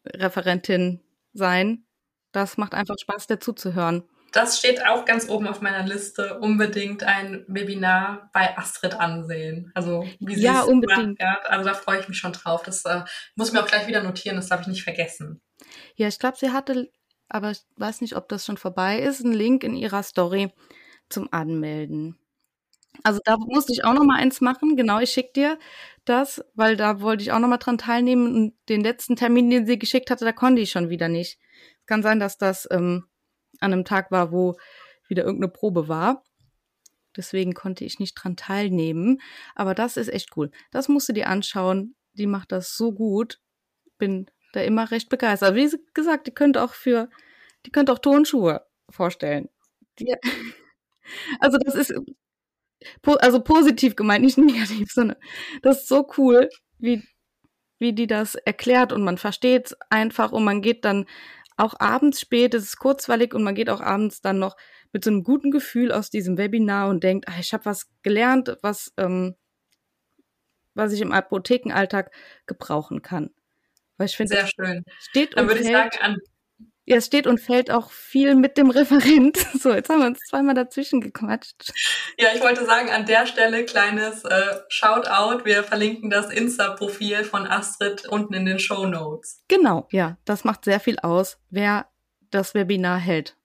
Referentin 0.06 1.02
sein. 1.34 1.86
Das 2.32 2.58
macht 2.58 2.74
einfach 2.74 2.96
Spaß, 2.98 3.28
der 3.28 3.40
zuzuhören 3.40 4.04
das 4.36 4.60
steht 4.60 4.86
auch 4.86 5.06
ganz 5.06 5.30
oben 5.30 5.48
auf 5.48 5.62
meiner 5.62 5.88
Liste. 5.88 6.40
Unbedingt 6.40 7.04
ein 7.04 7.46
Webinar 7.48 8.30
bei 8.34 8.58
Astrid 8.58 8.94
ansehen. 8.94 9.72
Also 9.74 10.06
wie 10.20 10.36
sie 10.36 10.42
ja, 10.42 10.62
es 10.62 10.68
unbedingt. 10.68 11.20
Macht, 11.22 11.50
Also 11.50 11.70
da 11.70 11.74
freue 11.74 12.02
ich 12.02 12.10
mich 12.10 12.18
schon 12.18 12.34
drauf. 12.34 12.62
Das 12.64 12.84
äh, 12.84 13.04
muss 13.36 13.48
ich 13.48 13.54
mir 13.54 13.64
auch 13.64 13.68
gleich 13.68 13.88
wieder 13.88 14.04
notieren. 14.04 14.36
Das 14.36 14.50
darf 14.50 14.62
ich 14.62 14.68
nicht 14.68 14.84
vergessen. 14.84 15.42
Ja, 15.96 16.10
ich 16.10 16.20
glaube, 16.20 16.36
sie 16.38 16.52
hatte, 16.52 16.92
aber 17.30 17.52
ich 17.52 17.62
weiß 17.78 18.02
nicht, 18.02 18.18
ob 18.18 18.28
das 18.28 18.46
schon 18.46 18.58
vorbei 18.58 19.00
ist, 19.00 19.24
einen 19.24 19.34
Link 19.34 19.64
in 19.64 19.74
ihrer 19.74 20.04
Story 20.04 20.52
zum 21.08 21.32
Anmelden. 21.32 22.20
Also 23.04 23.22
da 23.24 23.38
musste 23.38 23.72
ich 23.72 23.86
auch 23.86 23.94
noch 23.94 24.04
mal 24.04 24.20
eins 24.20 24.42
machen. 24.42 24.76
Genau, 24.76 25.00
ich 25.00 25.12
schicke 25.12 25.32
dir 25.34 25.60
das, 26.04 26.44
weil 26.56 26.76
da 26.76 27.00
wollte 27.00 27.24
ich 27.24 27.32
auch 27.32 27.40
noch 27.40 27.48
mal 27.48 27.58
dran 27.58 27.78
teilnehmen. 27.78 28.36
Und 28.36 28.54
den 28.68 28.82
letzten 28.82 29.16
Termin, 29.16 29.50
den 29.50 29.66
sie 29.66 29.80
geschickt 29.80 30.12
hatte, 30.12 30.26
da 30.26 30.34
konnte 30.34 30.62
ich 30.62 30.72
schon 30.72 30.90
wieder 30.90 31.08
nicht. 31.08 31.40
Kann 31.86 32.04
sein, 32.04 32.20
dass 32.20 32.38
das 32.38 32.68
ähm, 32.70 33.06
an 33.60 33.74
einem 33.74 33.86
Tag 33.86 34.12
war, 34.12 34.32
wo 34.32 34.56
wieder 35.08 35.24
irgendeine 35.24 35.52
Probe 35.52 35.88
war. 35.88 36.24
Deswegen 37.16 37.54
konnte 37.54 37.86
ich 37.86 38.00
nicht 38.00 38.16
dran 38.16 38.36
teilnehmen. 38.36 39.22
Aber 39.56 39.74
das 39.74 39.98
ist 39.98 40.10
echt 40.10 40.36
cool. 40.36 40.52
Das 40.72 40.90
musst 40.90 41.08
du 41.10 41.14
dir 41.14 41.28
anschauen. 41.28 41.96
Die 42.14 42.28
macht 42.28 42.52
das 42.52 42.76
so 42.76 42.92
gut. 42.92 43.40
Bin 43.98 44.30
da 44.54 44.62
immer 44.62 44.92
recht 44.92 45.10
begeistert. 45.10 45.56
Wie 45.56 45.70
gesagt, 45.94 46.28
die 46.28 46.34
könnte 46.34 46.62
auch 46.62 46.74
für, 46.74 47.10
die 47.66 47.72
könnte 47.72 47.92
auch 47.92 48.00
Tonschuhe 48.00 48.66
vorstellen. 48.90 49.50
Die, 50.00 50.14
also 51.40 51.58
das 51.64 51.76
ist, 51.76 51.94
also 53.04 53.42
positiv 53.42 53.96
gemeint, 53.96 54.24
nicht 54.24 54.38
negativ, 54.38 54.92
sondern 54.92 55.18
das 55.62 55.82
ist 55.82 55.88
so 55.88 56.08
cool, 56.18 56.50
wie, 56.78 57.04
wie 57.80 57.94
die 57.94 58.08
das 58.08 58.36
erklärt 58.36 58.94
und 58.94 59.04
man 59.04 59.18
versteht 59.18 59.68
es 59.68 59.78
einfach 59.90 60.32
und 60.32 60.44
man 60.44 60.62
geht 60.62 60.86
dann 60.86 61.06
auch 61.58 61.80
abends 61.80 62.20
spät, 62.20 62.54
es 62.54 62.64
ist 62.64 62.78
kurzweilig 62.78 63.34
und 63.34 63.44
man 63.44 63.56
geht 63.56 63.70
auch 63.70 63.82
abends 63.82 64.22
dann 64.22 64.40
noch 64.40 64.56
mit 64.92 65.04
so 65.04 65.10
einem 65.10 65.24
guten 65.24 65.52
Gefühl 65.52 65.92
aus 65.92 66.10
diesem 66.10 66.38
Webinar 66.38 66.90
und 66.90 67.04
denkt, 67.04 67.26
ach, 67.30 67.40
ich 67.40 67.54
habe 67.54 67.66
was 67.66 67.90
gelernt, 68.02 68.58
was, 68.62 68.94
ähm, 68.98 69.36
was 70.74 70.92
ich 70.92 71.02
im 71.02 71.12
Apothekenalltag 71.12 72.12
gebrauchen 72.46 73.02
kann. 73.02 73.32
Weil 73.98 74.08
ich 74.08 74.18
finde, 74.18 74.36
sehr 74.36 74.48
schön. 74.48 74.84
Steht 75.00 75.38
dann 75.38 75.48
würde 75.48 75.62
ich 75.62 75.68
sagen, 75.68 75.98
an 76.02 76.18
ja, 76.88 76.98
es 76.98 77.08
steht 77.08 77.26
und 77.26 77.40
fällt 77.40 77.72
auch 77.72 77.90
viel 77.90 78.36
mit 78.36 78.58
dem 78.58 78.70
Referent. 78.70 79.38
So, 79.66 79.74
jetzt 79.74 79.90
haben 79.90 80.02
wir 80.02 80.08
uns 80.08 80.20
zweimal 80.20 80.54
dazwischen 80.54 81.02
gequatscht. 81.02 81.72
Ja, 82.20 82.30
ich 82.36 82.42
wollte 82.42 82.66
sagen, 82.66 82.92
an 82.92 83.08
der 83.08 83.26
Stelle 83.26 83.66
kleines 83.66 84.24
äh, 84.24 84.60
Shoutout. 84.68 85.44
Wir 85.44 85.64
verlinken 85.64 86.12
das 86.12 86.30
Insta-Profil 86.30 87.24
von 87.24 87.48
Astrid 87.48 88.08
unten 88.08 88.36
in 88.36 88.46
den 88.46 88.60
Show 88.60 88.86
Notes. 88.86 89.42
Genau, 89.48 89.88
ja, 89.92 90.18
das 90.26 90.44
macht 90.44 90.66
sehr 90.66 90.80
viel 90.80 91.00
aus, 91.00 91.40
wer 91.50 91.90
das 92.30 92.54
Webinar 92.54 93.00
hält. 93.00 93.38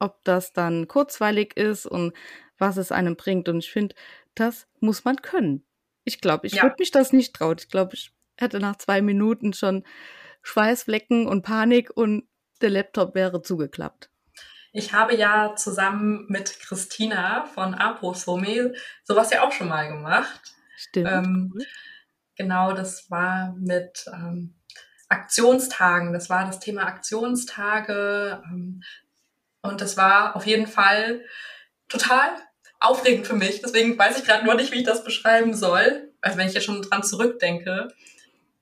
Ob 0.00 0.24
das 0.24 0.52
dann 0.52 0.88
kurzweilig 0.88 1.56
ist 1.56 1.86
und 1.86 2.12
was 2.56 2.76
es 2.76 2.90
einem 2.90 3.14
bringt. 3.14 3.48
Und 3.48 3.60
ich 3.60 3.70
finde, 3.70 3.94
das 4.34 4.66
muss 4.80 5.04
man 5.04 5.22
können. 5.22 5.64
Ich 6.02 6.20
glaube, 6.20 6.48
ich 6.48 6.54
ja. 6.54 6.64
würde 6.64 6.76
mich 6.78 6.90
das 6.90 7.12
nicht 7.12 7.34
trauen. 7.34 7.56
Ich 7.58 7.68
glaube, 7.68 7.94
ich 7.94 8.10
hätte 8.36 8.58
nach 8.58 8.76
zwei 8.76 9.00
Minuten 9.00 9.52
schon 9.52 9.84
Schweißflecken 10.42 11.26
und 11.26 11.42
Panik 11.42 11.90
und 11.94 12.24
der 12.62 12.70
Laptop 12.70 13.14
wäre 13.14 13.42
zugeklappt. 13.42 14.10
Ich 14.72 14.92
habe 14.92 15.16
ja 15.16 15.54
zusammen 15.56 16.26
mit 16.28 16.60
Christina 16.60 17.46
von 17.46 17.74
Aposome 17.74 18.74
sowas 19.04 19.30
ja 19.30 19.42
auch 19.42 19.52
schon 19.52 19.68
mal 19.68 19.88
gemacht. 19.88 20.54
Stimmt. 20.76 21.08
Ähm, 21.08 21.54
genau, 22.36 22.72
das 22.72 23.10
war 23.10 23.54
mit 23.58 24.04
ähm, 24.12 24.54
Aktionstagen. 25.08 26.12
Das 26.12 26.28
war 26.28 26.44
das 26.44 26.60
Thema 26.60 26.82
Aktionstage. 26.86 28.42
Ähm, 28.44 28.82
und 29.62 29.80
das 29.80 29.96
war 29.96 30.36
auf 30.36 30.46
jeden 30.46 30.66
Fall 30.66 31.24
total 31.88 32.30
aufregend 32.78 33.26
für 33.26 33.34
mich. 33.34 33.60
Deswegen 33.60 33.98
weiß 33.98 34.18
ich 34.18 34.24
gerade 34.24 34.44
nur 34.44 34.54
nicht, 34.54 34.70
wie 34.72 34.78
ich 34.78 34.84
das 34.84 35.02
beschreiben 35.02 35.54
soll. 35.54 36.12
Also 36.20 36.38
wenn 36.38 36.46
ich 36.46 36.54
jetzt 36.54 36.64
schon 36.64 36.82
dran 36.82 37.02
zurückdenke. 37.02 37.88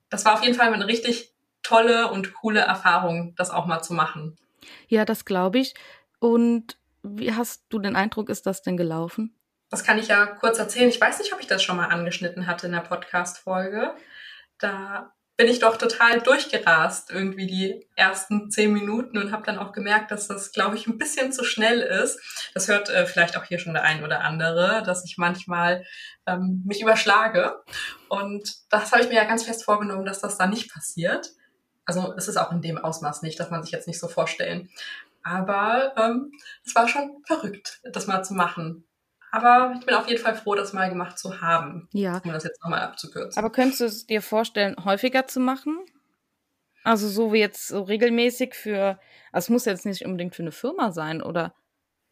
Das 0.09 0.25
war 0.25 0.35
auf 0.35 0.43
jeden 0.43 0.55
Fall 0.55 0.73
eine 0.73 0.87
richtig 0.87 1.33
tolle 1.67 2.09
und 2.11 2.33
coole 2.33 2.61
Erfahrung, 2.61 3.35
das 3.35 3.49
auch 3.49 3.65
mal 3.65 3.81
zu 3.81 3.93
machen. 3.93 4.37
Ja, 4.87 5.03
das 5.03 5.25
glaube 5.25 5.59
ich. 5.59 5.73
Und 6.19 6.77
wie 7.03 7.33
hast 7.33 7.65
du 7.69 7.79
den 7.79 7.95
Eindruck, 7.95 8.29
ist 8.29 8.45
das 8.45 8.61
denn 8.61 8.77
gelaufen? 8.77 9.35
Das 9.69 9.83
kann 9.83 9.99
ich 9.99 10.07
ja 10.07 10.25
kurz 10.25 10.59
erzählen. 10.59 10.89
Ich 10.89 11.01
weiß 11.01 11.19
nicht, 11.19 11.33
ob 11.33 11.41
ich 11.41 11.47
das 11.47 11.61
schon 11.61 11.75
mal 11.75 11.87
angeschnitten 11.87 12.47
hatte 12.47 12.67
in 12.67 12.71
der 12.73 12.79
Podcast-Folge. 12.79 13.93
Da 14.59 15.13
bin 15.35 15.47
ich 15.47 15.59
doch 15.59 15.77
total 15.77 16.21
durchgerast, 16.21 17.11
irgendwie 17.11 17.45
die 17.45 17.87
ersten 17.95 18.49
zehn 18.49 18.73
Minuten 18.73 19.17
und 19.19 19.31
habe 19.31 19.45
dann 19.45 19.59
auch 19.59 19.71
gemerkt, 19.71 20.09
dass 20.09 20.27
das, 20.27 20.51
glaube 20.51 20.77
ich, 20.77 20.87
ein 20.87 20.97
bisschen 20.97 21.31
zu 21.31 21.43
schnell 21.43 21.81
ist. 21.81 22.19
Das 22.55 22.67
hört 22.67 22.89
äh, 22.89 23.05
vielleicht 23.05 23.37
auch 23.37 23.43
hier 23.43 23.59
schon 23.59 23.73
der 23.73 23.83
ein 23.83 24.03
oder 24.03 24.21
andere, 24.21 24.81
dass 24.83 25.05
ich 25.05 25.17
manchmal 25.17 25.85
ähm, 26.25 26.63
mich 26.65 26.81
überschlage. 26.81 27.61
Und 28.07 28.51
das 28.71 28.91
habe 28.91 29.03
ich 29.03 29.09
mir 29.09 29.15
ja 29.15 29.25
ganz 29.25 29.43
fest 29.43 29.63
vorgenommen, 29.63 30.05
dass 30.05 30.21
das 30.21 30.37
da 30.37 30.47
nicht 30.47 30.73
passiert. 30.73 31.29
Also 31.87 32.13
es 32.17 32.27
ist 32.27 32.37
auch 32.37 32.51
in 32.51 32.61
dem 32.61 32.77
Ausmaß 32.77 33.21
nicht, 33.21 33.39
dass 33.39 33.49
man 33.49 33.63
sich 33.63 33.71
jetzt 33.71 33.87
nicht 33.87 33.99
so 33.99 34.07
vorstellen. 34.07 34.69
Aber 35.23 35.93
ähm, 35.97 36.33
es 36.65 36.75
war 36.75 36.87
schon 36.87 37.23
verrückt, 37.25 37.79
das 37.83 38.07
mal 38.07 38.23
zu 38.23 38.33
machen. 38.33 38.83
Aber 39.31 39.73
ich 39.77 39.85
bin 39.85 39.95
auf 39.95 40.07
jeden 40.07 40.21
Fall 40.21 40.35
froh, 40.35 40.55
das 40.55 40.73
mal 40.73 40.89
gemacht 40.89 41.17
zu 41.17 41.41
haben. 41.41 41.87
Ja. 41.93 42.21
Um 42.23 42.31
das 42.31 42.43
jetzt 42.43 42.61
nochmal 42.61 42.81
abzukürzen. 42.81 43.39
Aber 43.39 43.51
könntest 43.51 43.79
du 43.79 43.85
es 43.85 44.05
dir 44.05 44.21
vorstellen, 44.21 44.75
häufiger 44.83 45.27
zu 45.27 45.39
machen? 45.39 45.79
Also 46.83 47.07
so 47.09 47.33
wie 47.33 47.39
jetzt 47.39 47.67
so 47.67 47.83
regelmäßig 47.83 48.53
für, 48.53 48.99
also 49.31 49.45
es 49.45 49.49
muss 49.49 49.65
jetzt 49.65 49.85
nicht 49.85 50.05
unbedingt 50.05 50.35
für 50.35 50.43
eine 50.43 50.51
Firma 50.51 50.91
sein 50.91 51.21
oder 51.21 51.53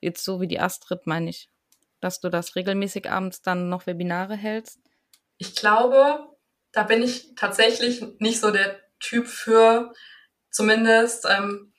jetzt 0.01 0.23
so 0.23 0.41
wie 0.41 0.47
die 0.47 0.59
Astrid, 0.59 1.05
meine 1.05 1.29
ich, 1.29 1.49
dass 1.99 2.19
du 2.19 2.29
das 2.29 2.55
regelmäßig 2.55 3.09
abends 3.09 3.41
dann 3.41 3.69
noch 3.69 3.87
Webinare 3.87 4.35
hältst? 4.35 4.79
Ich 5.37 5.55
glaube, 5.55 6.29
da 6.71 6.83
bin 6.83 7.01
ich 7.01 7.35
tatsächlich 7.35 8.05
nicht 8.19 8.39
so 8.41 8.51
der 8.51 8.84
Typ 8.99 9.27
für 9.27 9.93
zumindest, 10.51 11.25
ähm, 11.29 11.73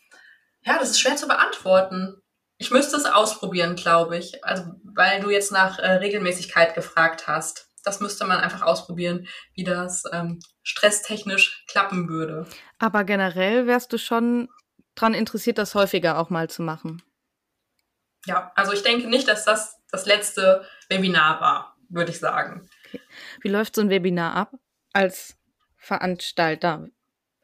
ja, 0.62 0.78
das 0.78 0.90
ist 0.90 1.00
schwer 1.00 1.16
zu 1.16 1.26
beantworten. 1.26 2.22
Ich 2.58 2.70
müsste 2.70 2.96
es 2.96 3.04
ausprobieren, 3.04 3.76
glaube 3.76 4.16
ich. 4.16 4.44
Also, 4.44 4.64
weil 4.82 5.20
du 5.20 5.30
jetzt 5.30 5.52
nach 5.52 5.78
äh, 5.78 5.92
Regelmäßigkeit 5.92 6.74
gefragt 6.74 7.26
hast. 7.26 7.68
Das 7.84 8.00
müsste 8.00 8.26
man 8.26 8.38
einfach 8.38 8.62
ausprobieren, 8.62 9.28
wie 9.54 9.62
das 9.62 10.02
ähm, 10.12 10.40
stresstechnisch 10.64 11.64
klappen 11.68 12.08
würde. 12.08 12.46
Aber 12.78 13.04
generell 13.04 13.66
wärst 13.66 13.92
du 13.92 13.98
schon 13.98 14.48
dran 14.96 15.14
interessiert, 15.14 15.58
das 15.58 15.74
häufiger 15.76 16.18
auch 16.18 16.30
mal 16.30 16.50
zu 16.50 16.62
machen. 16.62 17.02
Ja, 18.24 18.50
also 18.56 18.72
ich 18.72 18.82
denke 18.82 19.08
nicht, 19.08 19.28
dass 19.28 19.44
das 19.44 19.76
das 19.90 20.06
letzte 20.06 20.66
Webinar 20.88 21.40
war, 21.40 21.76
würde 21.88 22.10
ich 22.10 22.18
sagen. 22.18 22.68
Okay. 22.86 23.00
Wie 23.40 23.48
läuft 23.48 23.76
so 23.76 23.82
ein 23.82 23.90
Webinar 23.90 24.34
ab 24.34 24.52
als 24.92 25.36
Veranstalter? 25.76 26.88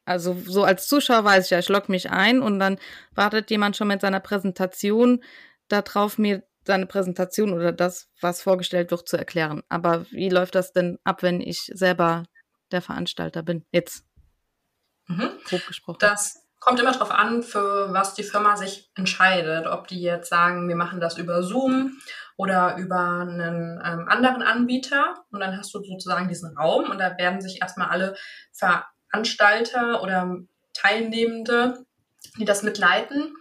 Also 0.04 0.36
so 0.44 0.64
als 0.64 0.88
Zuschauer 0.88 1.24
weiß 1.24 1.44
ich 1.44 1.50
ja, 1.50 1.58
ich 1.58 1.68
logge 1.68 1.92
mich 1.92 2.10
ein 2.10 2.42
und 2.42 2.58
dann 2.58 2.78
wartet 3.14 3.50
jemand 3.50 3.76
schon 3.76 3.88
mit 3.88 4.00
seiner 4.00 4.20
Präsentation 4.20 5.22
darauf, 5.68 6.18
mir 6.18 6.42
seine 6.64 6.86
Präsentation 6.86 7.52
oder 7.52 7.72
das, 7.72 8.08
was 8.20 8.42
vorgestellt 8.42 8.90
wird, 8.90 9.08
zu 9.08 9.16
erklären. 9.16 9.62
Aber 9.68 10.06
wie 10.10 10.28
läuft 10.28 10.54
das 10.54 10.72
denn 10.72 10.98
ab, 11.04 11.22
wenn 11.22 11.40
ich 11.40 11.70
selber 11.72 12.24
der 12.70 12.82
Veranstalter 12.82 13.42
bin? 13.42 13.64
Jetzt. 13.70 14.04
Mhm. 15.06 15.30
Grob 15.44 15.66
gesprochen. 15.66 15.98
Das 16.00 16.42
kommt 16.60 16.78
immer 16.78 16.92
darauf 16.92 17.10
an, 17.10 17.42
für 17.42 17.92
was 17.92 18.14
die 18.14 18.22
Firma 18.22 18.56
sich 18.56 18.90
entscheidet. 18.94 19.66
Ob 19.66 19.88
die 19.88 20.00
jetzt 20.00 20.30
sagen, 20.30 20.68
wir 20.68 20.76
machen 20.76 21.00
das 21.00 21.18
über 21.18 21.42
Zoom 21.42 21.98
oder 22.36 22.76
über 22.76 23.20
einen 23.20 23.80
ähm, 23.84 24.06
anderen 24.08 24.42
Anbieter. 24.42 25.24
Und 25.30 25.40
dann 25.40 25.58
hast 25.58 25.74
du 25.74 25.82
sozusagen 25.82 26.28
diesen 26.28 26.56
Raum 26.56 26.90
und 26.90 26.98
da 26.98 27.18
werden 27.18 27.40
sich 27.40 27.60
erstmal 27.60 27.88
alle 27.88 28.14
ver 28.52 28.86
Veranstalter 29.12 30.02
oder 30.02 30.38
Teilnehmende, 30.72 31.84
die 32.38 32.46
das 32.46 32.62
mitleiten, 32.62 33.34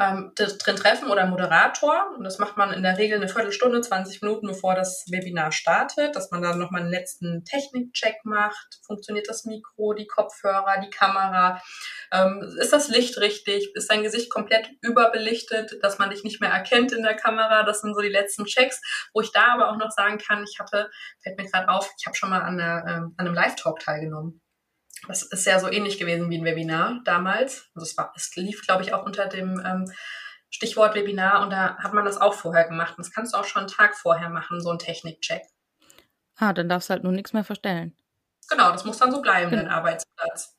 ähm, 0.00 0.32
drin 0.34 0.74
treffen 0.74 1.08
oder 1.08 1.24
Moderator. 1.26 2.14
Und 2.16 2.24
das 2.24 2.40
macht 2.40 2.56
man 2.56 2.72
in 2.72 2.82
der 2.82 2.98
Regel 2.98 3.18
eine 3.18 3.28
Viertelstunde, 3.28 3.80
20 3.80 4.22
Minuten, 4.22 4.48
bevor 4.48 4.74
das 4.74 5.04
Webinar 5.08 5.52
startet, 5.52 6.16
dass 6.16 6.32
man 6.32 6.42
dann 6.42 6.58
nochmal 6.58 6.80
einen 6.80 6.90
letzten 6.90 7.44
Technikcheck 7.44 8.24
macht. 8.24 8.80
Funktioniert 8.84 9.28
das 9.28 9.44
Mikro, 9.44 9.92
die 9.92 10.08
Kopfhörer, 10.08 10.80
die 10.80 10.90
Kamera? 10.90 11.62
Ähm, 12.10 12.42
ist 12.60 12.72
das 12.72 12.88
Licht 12.88 13.18
richtig? 13.18 13.70
Ist 13.74 13.88
dein 13.88 14.02
Gesicht 14.02 14.30
komplett 14.30 14.68
überbelichtet, 14.80 15.78
dass 15.82 15.98
man 15.98 16.10
dich 16.10 16.24
nicht 16.24 16.40
mehr 16.40 16.50
erkennt 16.50 16.90
in 16.90 17.04
der 17.04 17.14
Kamera? 17.14 17.62
Das 17.62 17.82
sind 17.82 17.94
so 17.94 18.00
die 18.00 18.08
letzten 18.08 18.46
Checks, 18.46 18.80
wo 19.12 19.20
ich 19.20 19.30
da 19.30 19.54
aber 19.54 19.70
auch 19.70 19.76
noch 19.76 19.92
sagen 19.92 20.18
kann, 20.18 20.42
ich 20.42 20.58
hatte, 20.58 20.90
fällt 21.22 21.38
mir 21.38 21.48
gerade 21.48 21.68
auf, 21.68 21.94
ich 21.96 22.06
habe 22.06 22.16
schon 22.16 22.30
mal 22.30 22.42
an, 22.42 22.56
der, 22.58 22.84
ähm, 22.88 23.14
an 23.16 23.26
einem 23.26 23.34
Live-Talk 23.34 23.78
teilgenommen. 23.78 24.40
Das 25.08 25.22
ist 25.22 25.46
ja 25.46 25.58
so 25.58 25.70
ähnlich 25.70 25.98
gewesen 25.98 26.30
wie 26.30 26.38
ein 26.38 26.44
Webinar 26.44 27.00
damals. 27.04 27.70
Also 27.74 27.84
es, 27.84 27.96
war, 27.96 28.12
es 28.16 28.34
lief, 28.36 28.62
glaube 28.66 28.82
ich, 28.82 28.94
auch 28.94 29.04
unter 29.04 29.26
dem 29.26 29.62
ähm, 29.64 29.92
Stichwort 30.50 30.94
Webinar 30.94 31.42
und 31.42 31.50
da 31.50 31.76
hat 31.78 31.92
man 31.94 32.04
das 32.04 32.20
auch 32.20 32.34
vorher 32.34 32.68
gemacht. 32.68 32.96
Und 32.96 33.06
das 33.06 33.12
kannst 33.12 33.34
du 33.34 33.38
auch 33.38 33.44
schon 33.44 33.60
einen 33.60 33.70
Tag 33.70 33.96
vorher 33.96 34.28
machen, 34.28 34.60
so 34.60 34.70
ein 34.70 34.78
Technikcheck. 34.78 35.42
Ah, 36.36 36.52
dann 36.52 36.68
darfst 36.68 36.88
du 36.88 36.92
halt 36.92 37.04
nur 37.04 37.12
nichts 37.12 37.32
mehr 37.32 37.44
verstellen. 37.44 37.96
Genau, 38.48 38.70
das 38.72 38.84
muss 38.84 38.98
dann 38.98 39.10
so 39.10 39.20
bleiben, 39.20 39.50
genau. 39.50 39.62
dein 39.62 39.72
Arbeitsplatz. 39.72 40.56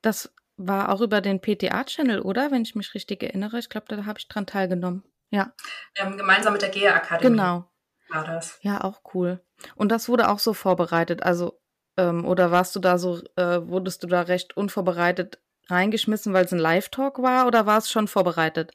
Das 0.00 0.32
war 0.56 0.90
auch 0.90 1.00
über 1.00 1.20
den 1.20 1.40
PTA-Channel, 1.40 2.20
oder? 2.20 2.50
Wenn 2.50 2.62
ich 2.62 2.74
mich 2.74 2.94
richtig 2.94 3.22
erinnere. 3.22 3.58
Ich 3.58 3.68
glaube, 3.68 3.86
da 3.88 4.04
habe 4.04 4.18
ich 4.18 4.28
dran 4.28 4.46
teilgenommen. 4.46 5.04
Ja. 5.30 5.52
Ähm, 5.96 6.16
gemeinsam 6.16 6.52
mit 6.52 6.62
der 6.62 6.70
GEA-Akademie. 6.70 7.30
Genau. 7.30 7.70
War 8.08 8.24
das. 8.24 8.58
Ja, 8.62 8.82
auch 8.82 9.00
cool. 9.14 9.40
Und 9.76 9.90
das 9.90 10.08
wurde 10.08 10.28
auch 10.28 10.38
so 10.38 10.52
vorbereitet. 10.52 11.22
Also 11.22 11.61
ähm, 11.96 12.24
oder 12.24 12.50
warst 12.50 12.74
du 12.76 12.80
da 12.80 12.98
so, 12.98 13.20
äh, 13.36 13.60
wurdest 13.62 14.02
du 14.02 14.06
da 14.06 14.22
recht 14.22 14.56
unvorbereitet 14.56 15.38
reingeschmissen, 15.68 16.32
weil 16.32 16.44
es 16.44 16.52
ein 16.52 16.58
Live-Talk 16.58 17.22
war 17.22 17.46
oder 17.46 17.66
war 17.66 17.78
es 17.78 17.90
schon 17.90 18.08
vorbereitet? 18.08 18.72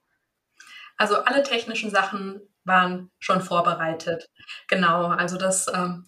Also 0.97 1.24
alle 1.24 1.43
technischen 1.43 1.91
Sachen 1.91 2.41
waren 2.63 3.12
schon 3.19 3.41
vorbereitet. 3.41 4.29
Genau, 4.67 5.07
also 5.07 5.38
das, 5.38 5.67
ähm, 5.74 6.07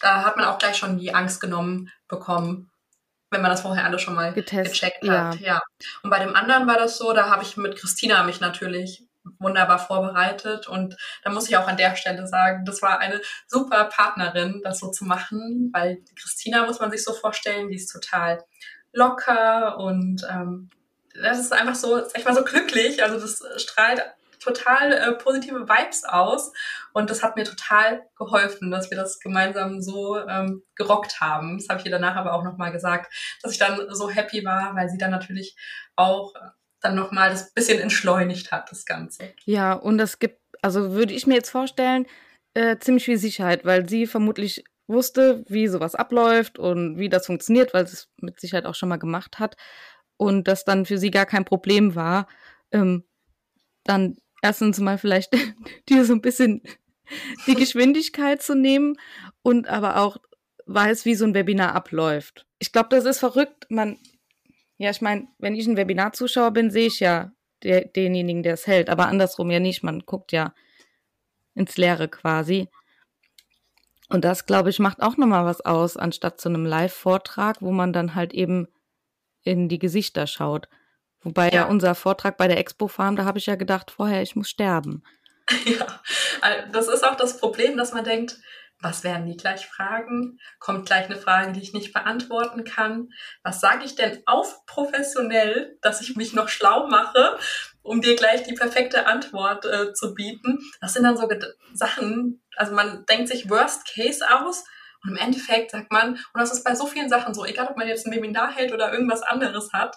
da 0.00 0.24
hat 0.24 0.36
man 0.36 0.46
auch 0.46 0.58
gleich 0.58 0.76
schon 0.76 0.98
die 0.98 1.14
Angst 1.14 1.40
genommen 1.40 1.90
bekommen, 2.08 2.70
wenn 3.30 3.42
man 3.42 3.50
das 3.50 3.60
vorher 3.60 3.84
alles 3.84 4.02
schon 4.02 4.14
mal 4.14 4.32
Getest, 4.32 4.72
gecheckt 4.72 5.08
hat. 5.08 5.34
Ja. 5.36 5.54
ja. 5.54 5.60
Und 6.02 6.10
bei 6.10 6.18
dem 6.18 6.34
anderen 6.34 6.66
war 6.66 6.76
das 6.76 6.98
so, 6.98 7.12
da 7.12 7.30
habe 7.30 7.42
ich 7.42 7.56
mit 7.56 7.76
Christina 7.76 8.24
mich 8.24 8.40
natürlich 8.40 9.04
wunderbar 9.38 9.78
vorbereitet. 9.78 10.66
Und 10.68 10.96
da 11.22 11.30
muss 11.30 11.48
ich 11.48 11.56
auch 11.56 11.66
an 11.66 11.76
der 11.76 11.96
Stelle 11.96 12.26
sagen, 12.26 12.64
das 12.64 12.82
war 12.82 12.98
eine 12.98 13.20
super 13.46 13.84
Partnerin, 13.84 14.60
das 14.64 14.80
so 14.80 14.90
zu 14.90 15.04
machen, 15.04 15.70
weil 15.72 16.02
Christina 16.16 16.64
muss 16.66 16.80
man 16.80 16.90
sich 16.90 17.04
so 17.04 17.12
vorstellen, 17.12 17.68
die 17.68 17.76
ist 17.76 17.92
total 17.92 18.44
locker 18.92 19.78
und 19.78 20.26
ähm, 20.28 20.70
das 21.14 21.38
ist 21.38 21.52
einfach 21.52 21.74
so, 21.74 22.02
ich 22.14 22.24
mal, 22.24 22.34
so 22.34 22.44
glücklich. 22.44 23.02
Also 23.02 23.20
das 23.20 23.42
strahlt 23.62 24.02
total 24.40 24.92
äh, 24.92 25.12
positive 25.12 25.68
Vibes 25.68 26.04
aus. 26.04 26.52
Und 26.92 27.10
das 27.10 27.22
hat 27.22 27.36
mir 27.36 27.44
total 27.44 28.02
geholfen, 28.16 28.70
dass 28.70 28.90
wir 28.90 28.96
das 28.96 29.20
gemeinsam 29.20 29.80
so 29.80 30.18
ähm, 30.18 30.62
gerockt 30.74 31.20
haben. 31.20 31.58
Das 31.58 31.68
habe 31.68 31.80
ich 31.80 31.86
ihr 31.86 31.92
danach 31.92 32.16
aber 32.16 32.32
auch 32.32 32.42
nochmal 32.42 32.72
gesagt, 32.72 33.12
dass 33.42 33.52
ich 33.52 33.58
dann 33.58 33.94
so 33.94 34.10
happy 34.10 34.44
war, 34.44 34.74
weil 34.74 34.88
sie 34.88 34.98
dann 34.98 35.10
natürlich 35.10 35.56
auch 35.94 36.32
dann 36.80 36.94
nochmal 36.94 37.30
das 37.30 37.52
bisschen 37.52 37.80
entschleunigt 37.80 38.52
hat, 38.52 38.70
das 38.70 38.84
Ganze. 38.84 39.32
Ja, 39.44 39.72
und 39.72 39.98
das 39.98 40.18
gibt, 40.18 40.40
also 40.62 40.92
würde 40.92 41.14
ich 41.14 41.26
mir 41.26 41.34
jetzt 41.34 41.50
vorstellen, 41.50 42.06
äh, 42.54 42.78
ziemlich 42.78 43.04
viel 43.04 43.18
Sicherheit, 43.18 43.64
weil 43.64 43.88
sie 43.88 44.06
vermutlich 44.06 44.64
wusste, 44.88 45.44
wie 45.48 45.68
sowas 45.68 45.94
abläuft 45.94 46.58
und 46.58 46.98
wie 46.98 47.08
das 47.08 47.26
funktioniert, 47.26 47.74
weil 47.74 47.86
sie 47.86 47.94
es 47.94 48.08
mit 48.20 48.40
Sicherheit 48.40 48.66
auch 48.66 48.74
schon 48.74 48.88
mal 48.88 48.98
gemacht 48.98 49.38
hat 49.38 49.56
und 50.16 50.48
das 50.48 50.64
dann 50.64 50.84
für 50.84 50.98
sie 50.98 51.10
gar 51.10 51.26
kein 51.26 51.44
Problem 51.44 51.94
war, 51.94 52.26
ähm, 52.72 53.04
dann 53.84 54.16
erstens 54.42 54.80
mal 54.80 54.98
vielleicht 54.98 55.32
dir 55.88 56.04
so 56.04 56.12
ein 56.12 56.20
bisschen 56.20 56.62
die 57.46 57.54
Geschwindigkeit 57.54 58.42
zu 58.42 58.54
nehmen 58.54 58.96
und 59.42 59.68
aber 59.68 59.96
auch 59.96 60.18
weiß, 60.66 61.04
wie 61.04 61.14
so 61.14 61.24
ein 61.24 61.34
Webinar 61.34 61.74
abläuft. 61.74 62.46
Ich 62.58 62.72
glaube, 62.72 62.88
das 62.90 63.04
ist 63.04 63.18
verrückt. 63.18 63.66
Man, 63.70 63.98
ja, 64.80 64.88
ich 64.88 65.02
meine, 65.02 65.28
wenn 65.38 65.54
ich 65.54 65.66
ein 65.66 65.76
Webinar-Zuschauer 65.76 66.52
bin, 66.52 66.70
sehe 66.70 66.86
ich 66.86 67.00
ja 67.00 67.32
der, 67.62 67.84
denjenigen, 67.84 68.42
der 68.42 68.54
es 68.54 68.66
hält, 68.66 68.88
aber 68.88 69.08
andersrum 69.08 69.50
ja 69.50 69.60
nicht. 69.60 69.82
Man 69.82 70.00
guckt 70.06 70.32
ja 70.32 70.54
ins 71.54 71.76
Leere 71.76 72.08
quasi. 72.08 72.70
Und 74.08 74.24
das, 74.24 74.46
glaube 74.46 74.70
ich, 74.70 74.78
macht 74.78 75.02
auch 75.02 75.18
nochmal 75.18 75.44
was 75.44 75.60
aus, 75.60 75.98
anstatt 75.98 76.40
zu 76.40 76.48
einem 76.48 76.64
Live-Vortrag, 76.64 77.60
wo 77.60 77.72
man 77.72 77.92
dann 77.92 78.14
halt 78.14 78.32
eben 78.32 78.68
in 79.42 79.68
die 79.68 79.78
Gesichter 79.78 80.26
schaut. 80.26 80.66
Wobei 81.20 81.50
ja, 81.50 81.56
ja 81.56 81.64
unser 81.66 81.94
Vortrag 81.94 82.38
bei 82.38 82.48
der 82.48 82.56
Expo 82.56 82.88
Farm, 82.88 83.16
da 83.16 83.26
habe 83.26 83.36
ich 83.36 83.44
ja 83.44 83.56
gedacht, 83.56 83.90
vorher, 83.90 84.22
ich 84.22 84.34
muss 84.34 84.48
sterben. 84.48 85.02
Ja, 85.66 86.00
das 86.72 86.88
ist 86.88 87.04
auch 87.04 87.16
das 87.16 87.38
Problem, 87.38 87.76
dass 87.76 87.92
man 87.92 88.04
denkt, 88.04 88.38
was 88.82 89.04
werden 89.04 89.26
die 89.26 89.36
gleich 89.36 89.66
fragen? 89.66 90.38
Kommt 90.58 90.86
gleich 90.86 91.06
eine 91.06 91.16
Frage, 91.16 91.52
die 91.52 91.60
ich 91.60 91.72
nicht 91.72 91.92
beantworten 91.92 92.64
kann? 92.64 93.10
Was 93.42 93.60
sage 93.60 93.84
ich 93.84 93.94
denn 93.94 94.22
auf 94.26 94.64
professionell, 94.66 95.78
dass 95.82 96.00
ich 96.00 96.16
mich 96.16 96.32
noch 96.32 96.48
schlau 96.48 96.86
mache, 96.86 97.38
um 97.82 98.00
dir 98.00 98.16
gleich 98.16 98.42
die 98.42 98.54
perfekte 98.54 99.06
Antwort 99.06 99.64
äh, 99.66 99.92
zu 99.92 100.14
bieten? 100.14 100.58
Das 100.80 100.94
sind 100.94 101.04
dann 101.04 101.16
so 101.16 101.28
Sachen, 101.74 102.42
also 102.56 102.74
man 102.74 103.04
denkt 103.06 103.28
sich 103.28 103.50
Worst 103.50 103.86
Case 103.86 104.24
aus 104.30 104.64
und 105.02 105.10
im 105.10 105.16
Endeffekt 105.16 105.70
sagt 105.70 105.90
man, 105.90 106.14
und 106.14 106.40
das 106.40 106.52
ist 106.52 106.64
bei 106.64 106.74
so 106.74 106.86
vielen 106.86 107.08
Sachen 107.08 107.34
so, 107.34 107.44
egal 107.44 107.68
ob 107.68 107.76
man 107.76 107.88
jetzt 107.88 108.06
ein 108.06 108.12
Webinar 108.12 108.54
hält 108.54 108.72
oder 108.72 108.92
irgendwas 108.92 109.22
anderes 109.22 109.72
hat, 109.72 109.96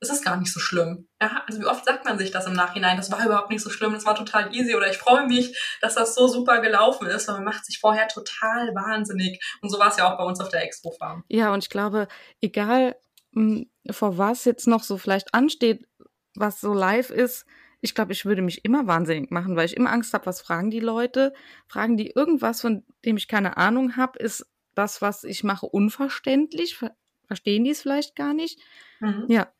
es 0.00 0.10
ist 0.10 0.24
gar 0.24 0.36
nicht 0.38 0.52
so 0.52 0.60
schlimm. 0.60 1.08
Ja, 1.20 1.42
also 1.46 1.60
wie 1.60 1.66
oft 1.66 1.84
sagt 1.84 2.04
man 2.04 2.18
sich 2.18 2.30
das 2.30 2.46
im 2.46 2.54
Nachhinein, 2.54 2.96
das 2.96 3.10
war 3.12 3.24
überhaupt 3.24 3.50
nicht 3.50 3.62
so 3.62 3.70
schlimm, 3.70 3.92
das 3.92 4.06
war 4.06 4.14
total 4.14 4.54
easy 4.54 4.74
oder 4.74 4.90
ich 4.90 4.98
freue 4.98 5.26
mich, 5.26 5.56
dass 5.80 5.94
das 5.94 6.14
so 6.14 6.26
super 6.26 6.60
gelaufen 6.60 7.06
ist, 7.06 7.28
weil 7.28 7.36
man 7.36 7.44
macht 7.44 7.66
sich 7.66 7.78
vorher 7.78 8.08
total 8.08 8.74
wahnsinnig. 8.74 9.42
Und 9.60 9.70
so 9.70 9.78
war 9.78 9.88
es 9.88 9.98
ja 9.98 10.10
auch 10.10 10.18
bei 10.18 10.24
uns 10.24 10.40
auf 10.40 10.48
der 10.48 10.64
Expo 10.64 10.90
Farm. 10.92 11.24
Ja, 11.28 11.52
und 11.52 11.62
ich 11.62 11.70
glaube, 11.70 12.08
egal 12.40 12.96
hm, 13.34 13.70
vor 13.90 14.18
was 14.18 14.44
jetzt 14.44 14.66
noch 14.66 14.82
so 14.82 14.98
vielleicht 14.98 15.34
ansteht, 15.34 15.86
was 16.34 16.60
so 16.60 16.72
live 16.72 17.10
ist, 17.10 17.44
ich 17.82 17.94
glaube, 17.94 18.12
ich 18.12 18.24
würde 18.24 18.42
mich 18.42 18.64
immer 18.64 18.86
wahnsinnig 18.86 19.30
machen, 19.30 19.56
weil 19.56 19.66
ich 19.66 19.76
immer 19.76 19.90
Angst 19.90 20.12
habe, 20.12 20.26
was 20.26 20.40
fragen 20.40 20.70
die 20.70 20.80
Leute? 20.80 21.32
Fragen 21.66 21.96
die 21.96 22.10
irgendwas, 22.10 22.60
von 22.60 22.84
dem 23.04 23.16
ich 23.16 23.26
keine 23.26 23.56
Ahnung 23.56 23.96
habe? 23.96 24.18
Ist 24.18 24.46
das, 24.74 25.00
was 25.00 25.24
ich 25.24 25.44
mache, 25.44 25.66
unverständlich? 25.66 26.78
Verstehen 27.26 27.64
die 27.64 27.70
es 27.70 27.82
vielleicht 27.82 28.16
gar 28.16 28.34
nicht? 28.34 28.60
Mhm. 29.00 29.24
Ja. 29.28 29.50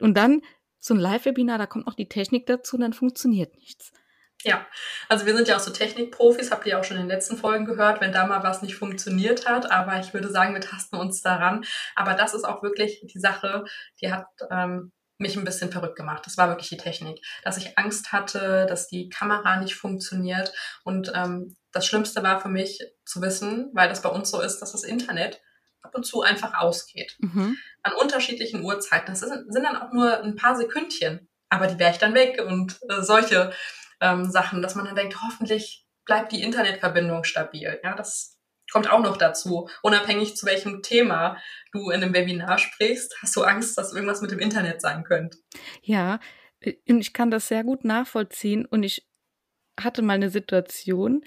Und 0.00 0.16
dann 0.16 0.42
so 0.80 0.94
ein 0.94 1.00
Live-Webinar, 1.00 1.58
da 1.58 1.66
kommt 1.66 1.86
noch 1.86 1.94
die 1.94 2.08
Technik 2.08 2.46
dazu 2.46 2.76
dann 2.76 2.92
funktioniert 2.92 3.56
nichts. 3.56 3.92
Ja, 4.42 4.66
also 5.08 5.24
wir 5.24 5.34
sind 5.34 5.48
ja 5.48 5.56
auch 5.56 5.60
so 5.60 5.70
Technikprofis, 5.70 6.50
habt 6.50 6.66
ihr 6.66 6.78
auch 6.78 6.84
schon 6.84 6.98
in 6.98 7.04
den 7.04 7.08
letzten 7.08 7.38
Folgen 7.38 7.64
gehört, 7.64 8.02
wenn 8.02 8.12
da 8.12 8.26
mal 8.26 8.42
was 8.42 8.60
nicht 8.60 8.76
funktioniert 8.76 9.48
hat. 9.48 9.70
Aber 9.70 9.98
ich 9.98 10.12
würde 10.12 10.30
sagen, 10.30 10.52
wir 10.52 10.60
tasten 10.60 10.96
uns 10.96 11.22
daran. 11.22 11.64
Aber 11.94 12.12
das 12.12 12.34
ist 12.34 12.44
auch 12.44 12.62
wirklich 12.62 13.00
die 13.02 13.18
Sache, 13.18 13.64
die 14.02 14.12
hat 14.12 14.26
ähm, 14.50 14.92
mich 15.16 15.36
ein 15.36 15.44
bisschen 15.44 15.72
verrückt 15.72 15.96
gemacht. 15.96 16.26
Das 16.26 16.36
war 16.36 16.48
wirklich 16.48 16.68
die 16.68 16.76
Technik, 16.76 17.24
dass 17.42 17.56
ich 17.56 17.78
Angst 17.78 18.12
hatte, 18.12 18.66
dass 18.68 18.88
die 18.88 19.08
Kamera 19.08 19.56
nicht 19.56 19.76
funktioniert. 19.76 20.52
Und 20.84 21.10
ähm, 21.14 21.56
das 21.72 21.86
Schlimmste 21.86 22.22
war 22.22 22.40
für 22.40 22.50
mich 22.50 22.80
zu 23.06 23.22
wissen, 23.22 23.70
weil 23.72 23.88
das 23.88 24.02
bei 24.02 24.10
uns 24.10 24.30
so 24.30 24.42
ist, 24.42 24.58
dass 24.58 24.72
das 24.72 24.84
Internet 24.84 25.40
ab 25.84 25.94
und 25.94 26.04
zu 26.04 26.22
einfach 26.22 26.54
ausgeht. 26.54 27.16
Mhm. 27.20 27.56
An 27.82 27.92
unterschiedlichen 28.00 28.64
Uhrzeiten. 28.64 29.06
Das 29.08 29.20
sind, 29.20 29.52
sind 29.52 29.62
dann 29.62 29.76
auch 29.76 29.92
nur 29.92 30.22
ein 30.22 30.36
paar 30.36 30.56
Sekündchen, 30.56 31.28
aber 31.48 31.66
die 31.66 31.78
wäre 31.78 31.92
ich 31.92 31.98
dann 31.98 32.14
weg. 32.14 32.42
Und 32.44 32.80
äh, 32.88 33.02
solche 33.02 33.52
ähm, 34.00 34.30
Sachen, 34.30 34.62
dass 34.62 34.74
man 34.74 34.86
dann 34.86 34.96
denkt, 34.96 35.22
hoffentlich 35.22 35.86
bleibt 36.04 36.32
die 36.32 36.42
Internetverbindung 36.42 37.24
stabil. 37.24 37.78
Ja, 37.82 37.94
das 37.94 38.38
kommt 38.70 38.90
auch 38.90 39.02
noch 39.02 39.16
dazu. 39.16 39.68
Unabhängig 39.82 40.36
zu 40.36 40.46
welchem 40.46 40.82
Thema 40.82 41.36
du 41.72 41.90
in 41.90 42.02
einem 42.02 42.14
Webinar 42.14 42.58
sprichst, 42.58 43.14
hast 43.20 43.36
du 43.36 43.42
Angst, 43.42 43.76
dass 43.78 43.92
irgendwas 43.92 44.20
mit 44.20 44.30
dem 44.30 44.38
Internet 44.38 44.80
sein 44.80 45.04
könnte. 45.04 45.38
Ja, 45.82 46.18
äh, 46.60 46.74
ich 46.84 47.12
kann 47.12 47.30
das 47.30 47.48
sehr 47.48 47.64
gut 47.64 47.84
nachvollziehen 47.84 48.66
und 48.66 48.82
ich 48.82 49.06
hatte 49.78 50.02
mal 50.02 50.14
eine 50.14 50.30
Situation, 50.30 51.24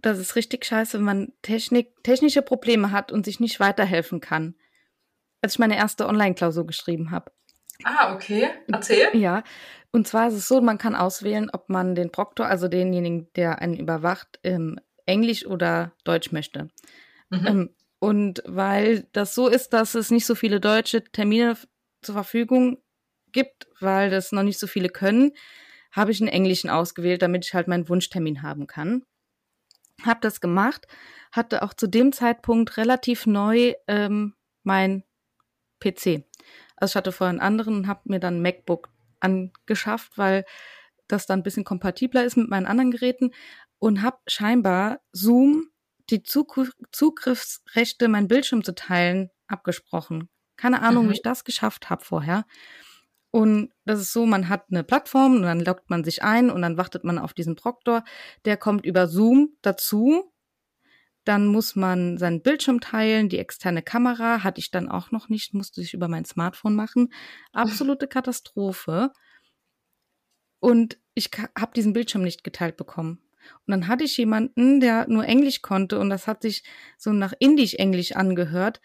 das 0.00 0.18
ist 0.18 0.36
richtig 0.36 0.64
scheiße, 0.64 0.98
wenn 0.98 1.04
man 1.04 1.32
Technik, 1.42 2.02
technische 2.02 2.42
Probleme 2.42 2.92
hat 2.92 3.12
und 3.12 3.24
sich 3.24 3.40
nicht 3.40 3.60
weiterhelfen 3.60 4.20
kann. 4.20 4.54
Als 5.42 5.54
ich 5.54 5.58
meine 5.58 5.76
erste 5.76 6.06
Online-Klausur 6.06 6.66
geschrieben 6.66 7.10
habe. 7.10 7.32
Ah, 7.84 8.14
okay. 8.14 8.48
Erzähl. 8.68 9.08
Ja. 9.14 9.42
Und 9.92 10.06
zwar 10.06 10.28
ist 10.28 10.34
es 10.34 10.48
so, 10.48 10.60
man 10.60 10.78
kann 10.78 10.94
auswählen, 10.94 11.48
ob 11.52 11.68
man 11.68 11.94
den 11.94 12.10
Proktor, 12.10 12.46
also 12.46 12.68
denjenigen, 12.68 13.28
der 13.34 13.60
einen 13.60 13.76
überwacht, 13.76 14.38
ähm, 14.44 14.78
Englisch 15.06 15.46
oder 15.46 15.92
Deutsch 16.04 16.32
möchte. 16.32 16.68
Mhm. 17.30 17.46
Ähm, 17.46 17.70
und 17.98 18.42
weil 18.46 19.06
das 19.12 19.34
so 19.34 19.48
ist, 19.48 19.72
dass 19.72 19.94
es 19.94 20.10
nicht 20.10 20.26
so 20.26 20.34
viele 20.34 20.60
deutsche 20.60 21.02
Termine 21.02 21.56
zur 22.02 22.14
Verfügung 22.14 22.78
gibt, 23.32 23.68
weil 23.80 24.10
das 24.10 24.32
noch 24.32 24.42
nicht 24.42 24.58
so 24.58 24.66
viele 24.66 24.88
können, 24.88 25.32
habe 25.92 26.10
ich 26.10 26.20
einen 26.20 26.28
englischen 26.28 26.68
ausgewählt, 26.68 27.22
damit 27.22 27.46
ich 27.46 27.54
halt 27.54 27.68
meinen 27.68 27.88
Wunschtermin 27.88 28.42
haben 28.42 28.66
kann. 28.66 29.02
Hab 30.02 30.20
das 30.20 30.40
gemacht, 30.40 30.86
hatte 31.32 31.62
auch 31.62 31.74
zu 31.74 31.86
dem 31.86 32.12
Zeitpunkt 32.12 32.76
relativ 32.76 33.26
neu 33.26 33.74
ähm, 33.86 34.34
mein 34.62 35.04
PC. 35.80 36.24
Also 36.76 36.92
ich 36.92 36.96
hatte 36.96 37.12
vorher 37.12 37.30
einen 37.30 37.40
anderen 37.40 37.76
und 37.76 37.86
habe 37.86 38.00
mir 38.04 38.20
dann 38.20 38.38
ein 38.38 38.42
MacBook 38.42 38.90
angeschafft, 39.20 40.18
weil 40.18 40.44
das 41.08 41.26
dann 41.26 41.40
ein 41.40 41.42
bisschen 41.42 41.64
kompatibler 41.64 42.24
ist 42.24 42.36
mit 42.36 42.48
meinen 42.48 42.66
anderen 42.66 42.90
Geräten 42.90 43.32
und 43.78 44.02
habe 44.02 44.18
scheinbar 44.26 45.00
Zoom 45.12 45.70
die 46.10 46.22
Zugriffsrechte, 46.22 48.08
meinen 48.08 48.28
Bildschirm 48.28 48.62
zu 48.62 48.74
teilen, 48.74 49.30
abgesprochen. 49.48 50.28
Keine 50.56 50.82
Ahnung, 50.82 51.06
mhm. 51.06 51.10
wie 51.10 51.14
ich 51.14 51.22
das 51.22 51.44
geschafft 51.44 51.90
habe 51.90 52.04
vorher. 52.04 52.44
Und 53.36 53.70
das 53.84 54.00
ist 54.00 54.14
so, 54.14 54.24
man 54.24 54.48
hat 54.48 54.64
eine 54.70 54.82
Plattform 54.82 55.34
und 55.36 55.42
dann 55.42 55.60
loggt 55.60 55.90
man 55.90 56.04
sich 56.04 56.22
ein 56.22 56.48
und 56.48 56.62
dann 56.62 56.78
wartet 56.78 57.04
man 57.04 57.18
auf 57.18 57.34
diesen 57.34 57.54
Proktor. 57.54 58.02
Der 58.46 58.56
kommt 58.56 58.86
über 58.86 59.08
Zoom 59.08 59.50
dazu. 59.60 60.32
Dann 61.24 61.46
muss 61.46 61.76
man 61.76 62.16
seinen 62.16 62.40
Bildschirm 62.40 62.80
teilen, 62.80 63.28
die 63.28 63.38
externe 63.38 63.82
Kamera 63.82 64.42
hatte 64.42 64.58
ich 64.58 64.70
dann 64.70 64.88
auch 64.88 65.10
noch 65.10 65.28
nicht, 65.28 65.52
musste 65.52 65.82
ich 65.82 65.92
über 65.92 66.08
mein 66.08 66.24
Smartphone 66.24 66.74
machen. 66.74 67.12
Absolute 67.52 68.08
Katastrophe. 68.08 69.12
Und 70.58 70.98
ich 71.12 71.28
habe 71.58 71.74
diesen 71.76 71.92
Bildschirm 71.92 72.22
nicht 72.22 72.42
geteilt 72.42 72.78
bekommen. 72.78 73.20
Und 73.66 73.72
dann 73.72 73.86
hatte 73.86 74.04
ich 74.04 74.16
jemanden, 74.16 74.80
der 74.80 75.08
nur 75.08 75.26
Englisch 75.26 75.60
konnte 75.60 75.98
und 75.98 76.08
das 76.08 76.26
hat 76.26 76.40
sich 76.40 76.64
so 76.96 77.12
nach 77.12 77.34
Indisch-Englisch 77.38 78.12
angehört. 78.12 78.80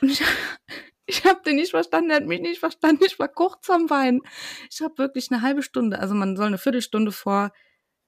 Und 0.00 0.10
ich, 0.10 0.22
ich 1.06 1.24
habe 1.24 1.40
den 1.44 1.56
nicht 1.56 1.70
verstanden, 1.70 2.10
er 2.10 2.16
hat 2.16 2.26
mich 2.26 2.40
nicht 2.40 2.60
verstanden, 2.60 3.04
ich 3.06 3.18
war 3.18 3.28
kurz 3.28 3.70
am 3.70 3.88
Weinen. 3.90 4.22
Ich 4.70 4.80
habe 4.80 4.98
wirklich 4.98 5.30
eine 5.30 5.42
halbe 5.42 5.62
Stunde, 5.62 5.98
also 5.98 6.14
man 6.14 6.36
soll 6.36 6.46
eine 6.46 6.58
Viertelstunde 6.58 7.12
vor 7.12 7.52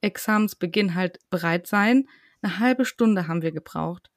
Examensbeginn 0.01 0.95
halt 0.95 1.19
bereit 1.31 1.67
sein. 1.67 2.09
Eine 2.43 2.59
halbe 2.59 2.85
Stunde 2.85 3.29
haben 3.29 3.43
wir 3.43 3.53
gebraucht, 3.53 4.11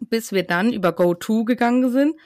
bis 0.00 0.32
wir 0.32 0.44
dann 0.44 0.72
über 0.72 0.92
GoTo 0.92 1.44
gegangen 1.44 1.90
sind. 1.90 2.18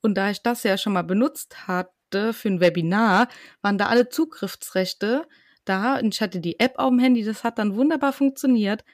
Und 0.00 0.14
da 0.14 0.30
ich 0.30 0.42
das 0.42 0.62
ja 0.64 0.76
schon 0.78 0.92
mal 0.92 1.02
benutzt 1.02 1.66
hatte 1.68 2.32
für 2.32 2.48
ein 2.48 2.60
Webinar, 2.60 3.28
waren 3.62 3.78
da 3.78 3.86
alle 3.86 4.08
Zugriffsrechte 4.08 5.26
da 5.64 5.98
und 5.98 6.14
ich 6.14 6.20
hatte 6.20 6.40
die 6.40 6.58
App 6.58 6.74
auf 6.78 6.90
dem 6.90 6.98
Handy, 6.98 7.22
das 7.24 7.44
hat 7.44 7.58
dann 7.58 7.76
wunderbar 7.76 8.12
funktioniert. 8.12 8.84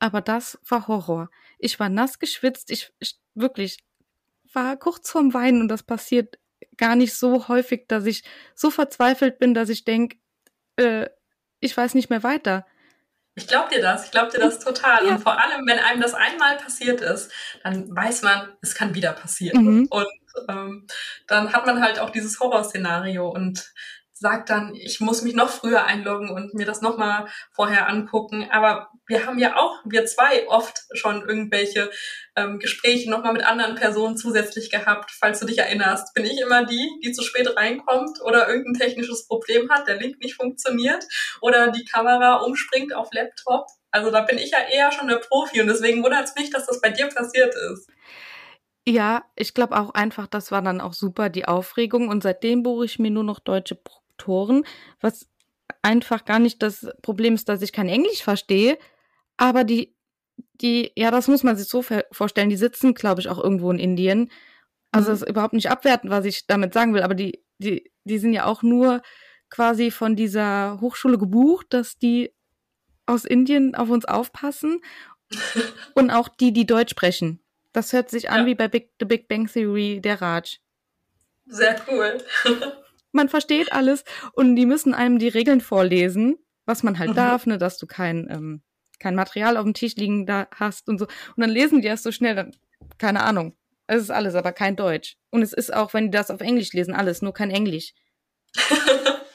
Aber 0.00 0.20
das 0.20 0.58
war 0.68 0.86
Horror. 0.88 1.28
Ich 1.58 1.80
war 1.80 1.88
nass 1.88 2.18
geschwitzt, 2.18 2.70
ich, 2.70 2.92
ich 3.00 3.18
wirklich 3.34 3.78
war 4.52 4.76
kurz 4.76 5.10
vorm 5.10 5.34
Weinen 5.34 5.62
und 5.62 5.68
das 5.68 5.82
passiert 5.82 6.38
gar 6.76 6.96
nicht 6.96 7.14
so 7.14 7.48
häufig, 7.48 7.86
dass 7.88 8.06
ich 8.06 8.24
so 8.54 8.70
verzweifelt 8.70 9.38
bin, 9.38 9.54
dass 9.54 9.68
ich 9.68 9.84
denke, 9.84 10.16
äh, 10.76 11.08
ich 11.60 11.76
weiß 11.76 11.94
nicht 11.94 12.10
mehr 12.10 12.22
weiter. 12.22 12.66
Ich 13.34 13.46
glaube 13.46 13.72
dir 13.72 13.80
das, 13.80 14.06
ich 14.06 14.10
glaube 14.10 14.32
dir 14.32 14.40
das 14.40 14.58
total. 14.58 15.04
Ja. 15.06 15.12
Und 15.12 15.22
vor 15.22 15.40
allem, 15.40 15.66
wenn 15.66 15.78
einem 15.78 16.00
das 16.00 16.14
einmal 16.14 16.56
passiert 16.56 17.00
ist, 17.00 17.30
dann 17.62 17.94
weiß 17.94 18.22
man, 18.22 18.48
es 18.62 18.74
kann 18.74 18.94
wieder 18.94 19.12
passieren. 19.12 19.64
Mhm. 19.64 19.86
Und 19.90 20.08
ähm, 20.48 20.86
dann 21.28 21.52
hat 21.52 21.64
man 21.66 21.80
halt 21.80 22.00
auch 22.00 22.10
dieses 22.10 22.40
Horrorszenario. 22.40 23.28
Und 23.28 23.72
sagt 24.18 24.50
dann, 24.50 24.74
ich 24.74 25.00
muss 25.00 25.22
mich 25.22 25.34
noch 25.34 25.48
früher 25.48 25.84
einloggen 25.84 26.30
und 26.30 26.54
mir 26.54 26.66
das 26.66 26.80
nochmal 26.80 27.28
vorher 27.52 27.88
angucken. 27.88 28.48
Aber 28.50 28.90
wir 29.06 29.26
haben 29.26 29.38
ja 29.38 29.56
auch, 29.56 29.80
wir 29.84 30.06
zwei, 30.06 30.48
oft 30.48 30.82
schon 30.92 31.26
irgendwelche 31.28 31.90
ähm, 32.36 32.58
Gespräche 32.58 33.10
nochmal 33.10 33.32
mit 33.32 33.44
anderen 33.44 33.76
Personen 33.76 34.16
zusätzlich 34.16 34.70
gehabt. 34.70 35.10
Falls 35.10 35.40
du 35.40 35.46
dich 35.46 35.58
erinnerst, 35.58 36.14
bin 36.14 36.24
ich 36.24 36.40
immer 36.40 36.64
die, 36.64 36.88
die 37.04 37.12
zu 37.12 37.22
spät 37.22 37.48
reinkommt 37.56 38.20
oder 38.22 38.48
irgendein 38.48 38.88
technisches 38.88 39.26
Problem 39.26 39.70
hat, 39.70 39.86
der 39.86 39.96
Link 39.96 40.20
nicht 40.20 40.34
funktioniert 40.34 41.04
oder 41.40 41.70
die 41.70 41.84
Kamera 41.84 42.36
umspringt 42.36 42.94
auf 42.94 43.08
Laptop. 43.12 43.66
Also 43.90 44.10
da 44.10 44.22
bin 44.22 44.38
ich 44.38 44.50
ja 44.50 44.58
eher 44.70 44.92
schon 44.92 45.08
der 45.08 45.16
Profi 45.16 45.60
und 45.60 45.68
deswegen 45.68 46.02
wundert 46.02 46.24
es 46.24 46.34
mich, 46.34 46.50
dass 46.50 46.66
das 46.66 46.80
bei 46.80 46.90
dir 46.90 47.08
passiert 47.08 47.54
ist. 47.72 47.88
Ja, 48.88 49.24
ich 49.36 49.52
glaube 49.52 49.78
auch 49.78 49.90
einfach, 49.90 50.26
das 50.26 50.50
war 50.50 50.62
dann 50.62 50.80
auch 50.80 50.94
super, 50.94 51.28
die 51.28 51.46
Aufregung. 51.46 52.08
Und 52.08 52.22
seitdem 52.22 52.62
buche 52.62 52.86
ich 52.86 52.98
mir 52.98 53.10
nur 53.10 53.24
noch 53.24 53.38
deutsche 53.38 53.74
Doktoren, 54.18 54.64
was 55.00 55.28
einfach 55.82 56.24
gar 56.24 56.38
nicht 56.38 56.62
das 56.62 56.86
Problem 57.02 57.34
ist, 57.34 57.48
dass 57.48 57.62
ich 57.62 57.72
kein 57.72 57.88
Englisch 57.88 58.22
verstehe, 58.22 58.78
aber 59.36 59.64
die, 59.64 59.94
die, 60.60 60.92
ja, 60.96 61.10
das 61.10 61.28
muss 61.28 61.44
man 61.44 61.56
sich 61.56 61.68
so 61.68 61.84
vorstellen, 62.10 62.50
die 62.50 62.56
sitzen, 62.56 62.94
glaube 62.94 63.20
ich, 63.20 63.28
auch 63.28 63.42
irgendwo 63.42 63.70
in 63.70 63.78
Indien. 63.78 64.30
Also 64.90 65.10
mhm. 65.10 65.14
ist 65.14 65.28
überhaupt 65.28 65.54
nicht 65.54 65.70
abwertend, 65.70 66.10
was 66.10 66.24
ich 66.24 66.46
damit 66.46 66.74
sagen 66.74 66.94
will, 66.94 67.02
aber 67.02 67.14
die, 67.14 67.44
die, 67.58 67.92
die 68.04 68.18
sind 68.18 68.32
ja 68.32 68.46
auch 68.46 68.62
nur 68.62 69.02
quasi 69.50 69.90
von 69.90 70.16
dieser 70.16 70.80
Hochschule 70.80 71.18
gebucht, 71.18 71.66
dass 71.70 71.98
die 71.98 72.32
aus 73.06 73.24
Indien 73.24 73.74
auf 73.74 73.88
uns 73.88 74.04
aufpassen 74.04 74.80
und 75.94 76.10
auch 76.10 76.28
die, 76.28 76.52
die 76.52 76.66
Deutsch 76.66 76.90
sprechen. 76.90 77.40
Das 77.72 77.92
hört 77.92 78.10
sich 78.10 78.30
an 78.30 78.40
ja. 78.40 78.46
wie 78.46 78.54
bei 78.54 78.66
Big, 78.66 78.90
The 78.98 79.04
Big 79.04 79.28
Bang 79.28 79.46
Theory, 79.46 80.00
der 80.00 80.20
Raj. 80.20 80.58
Sehr 81.46 81.80
cool. 81.88 82.18
man 83.18 83.28
versteht 83.28 83.72
alles 83.72 84.04
und 84.32 84.56
die 84.56 84.64
müssen 84.64 84.94
einem 84.94 85.18
die 85.18 85.28
Regeln 85.28 85.60
vorlesen, 85.60 86.36
was 86.64 86.82
man 86.82 86.98
halt 86.98 87.10
mhm. 87.10 87.16
darf, 87.16 87.46
ne, 87.46 87.58
dass 87.58 87.76
du 87.76 87.86
kein, 87.86 88.28
ähm, 88.30 88.62
kein 88.98 89.14
Material 89.14 89.56
auf 89.56 89.64
dem 89.64 89.74
Tisch 89.74 89.96
liegen 89.96 90.24
da 90.24 90.46
hast 90.54 90.88
und 90.88 90.98
so. 90.98 91.06
Und 91.06 91.40
dann 91.40 91.50
lesen 91.50 91.82
die 91.82 91.88
erst 91.88 92.04
so 92.04 92.12
schnell, 92.12 92.34
dann, 92.34 92.56
keine 92.96 93.22
Ahnung. 93.24 93.56
Es 93.88 94.02
ist 94.02 94.10
alles, 94.10 94.34
aber 94.34 94.52
kein 94.52 94.76
Deutsch. 94.76 95.16
Und 95.30 95.42
es 95.42 95.52
ist 95.52 95.74
auch, 95.74 95.94
wenn 95.94 96.04
die 96.04 96.10
das 96.10 96.30
auf 96.30 96.40
Englisch 96.40 96.72
lesen, 96.72 96.94
alles, 96.94 97.20
nur 97.22 97.32
kein 97.34 97.50
Englisch. 97.50 97.92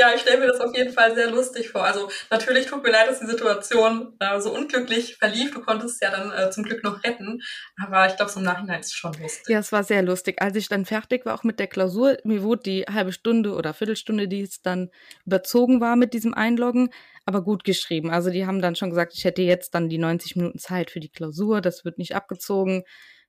Ja, 0.00 0.14
ich 0.14 0.22
stelle 0.22 0.40
mir 0.40 0.46
das 0.46 0.60
auf 0.60 0.74
jeden 0.74 0.94
Fall 0.94 1.14
sehr 1.14 1.30
lustig 1.30 1.68
vor. 1.68 1.84
Also 1.84 2.08
natürlich 2.30 2.64
tut 2.64 2.82
mir 2.82 2.90
leid, 2.90 3.06
dass 3.06 3.20
die 3.20 3.26
Situation 3.26 4.14
äh, 4.18 4.40
so 4.40 4.50
unglücklich 4.50 5.16
verlief. 5.16 5.52
Du 5.52 5.60
konntest 5.60 6.02
ja 6.02 6.10
dann 6.10 6.32
äh, 6.32 6.50
zum 6.50 6.64
Glück 6.64 6.82
noch 6.82 7.04
retten. 7.04 7.42
Aber 7.76 8.06
ich 8.06 8.16
glaube, 8.16 8.30
so 8.30 8.40
im 8.40 8.46
Nachhinein 8.46 8.80
ist 8.80 8.86
es 8.86 8.94
schon 8.94 9.12
lustig. 9.20 9.50
Ja, 9.50 9.58
es 9.58 9.72
war 9.72 9.84
sehr 9.84 10.00
lustig. 10.00 10.40
Als 10.40 10.56
ich 10.56 10.68
dann 10.68 10.86
fertig 10.86 11.26
war, 11.26 11.34
auch 11.34 11.44
mit 11.44 11.58
der 11.58 11.66
Klausur, 11.66 12.16
mir 12.24 12.42
wurde 12.42 12.62
die 12.62 12.84
halbe 12.84 13.12
Stunde 13.12 13.52
oder 13.52 13.74
Viertelstunde, 13.74 14.26
die 14.26 14.40
es 14.40 14.62
dann 14.62 14.88
überzogen 15.26 15.82
war 15.82 15.96
mit 15.96 16.14
diesem 16.14 16.32
Einloggen, 16.32 16.88
aber 17.26 17.44
gut 17.44 17.64
geschrieben. 17.64 18.10
Also 18.10 18.30
die 18.30 18.46
haben 18.46 18.62
dann 18.62 18.76
schon 18.76 18.88
gesagt, 18.88 19.12
ich 19.14 19.24
hätte 19.24 19.42
jetzt 19.42 19.74
dann 19.74 19.90
die 19.90 19.98
90 19.98 20.34
Minuten 20.36 20.58
Zeit 20.58 20.90
für 20.90 21.00
die 21.00 21.10
Klausur. 21.10 21.60
Das 21.60 21.84
wird 21.84 21.98
nicht 21.98 22.14
abgezogen. 22.14 22.84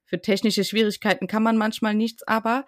Für 0.05 0.21
technische 0.21 0.63
Schwierigkeiten 0.63 1.27
kann 1.27 1.43
man 1.43 1.57
manchmal 1.57 1.95
nichts, 1.95 2.23
aber 2.27 2.65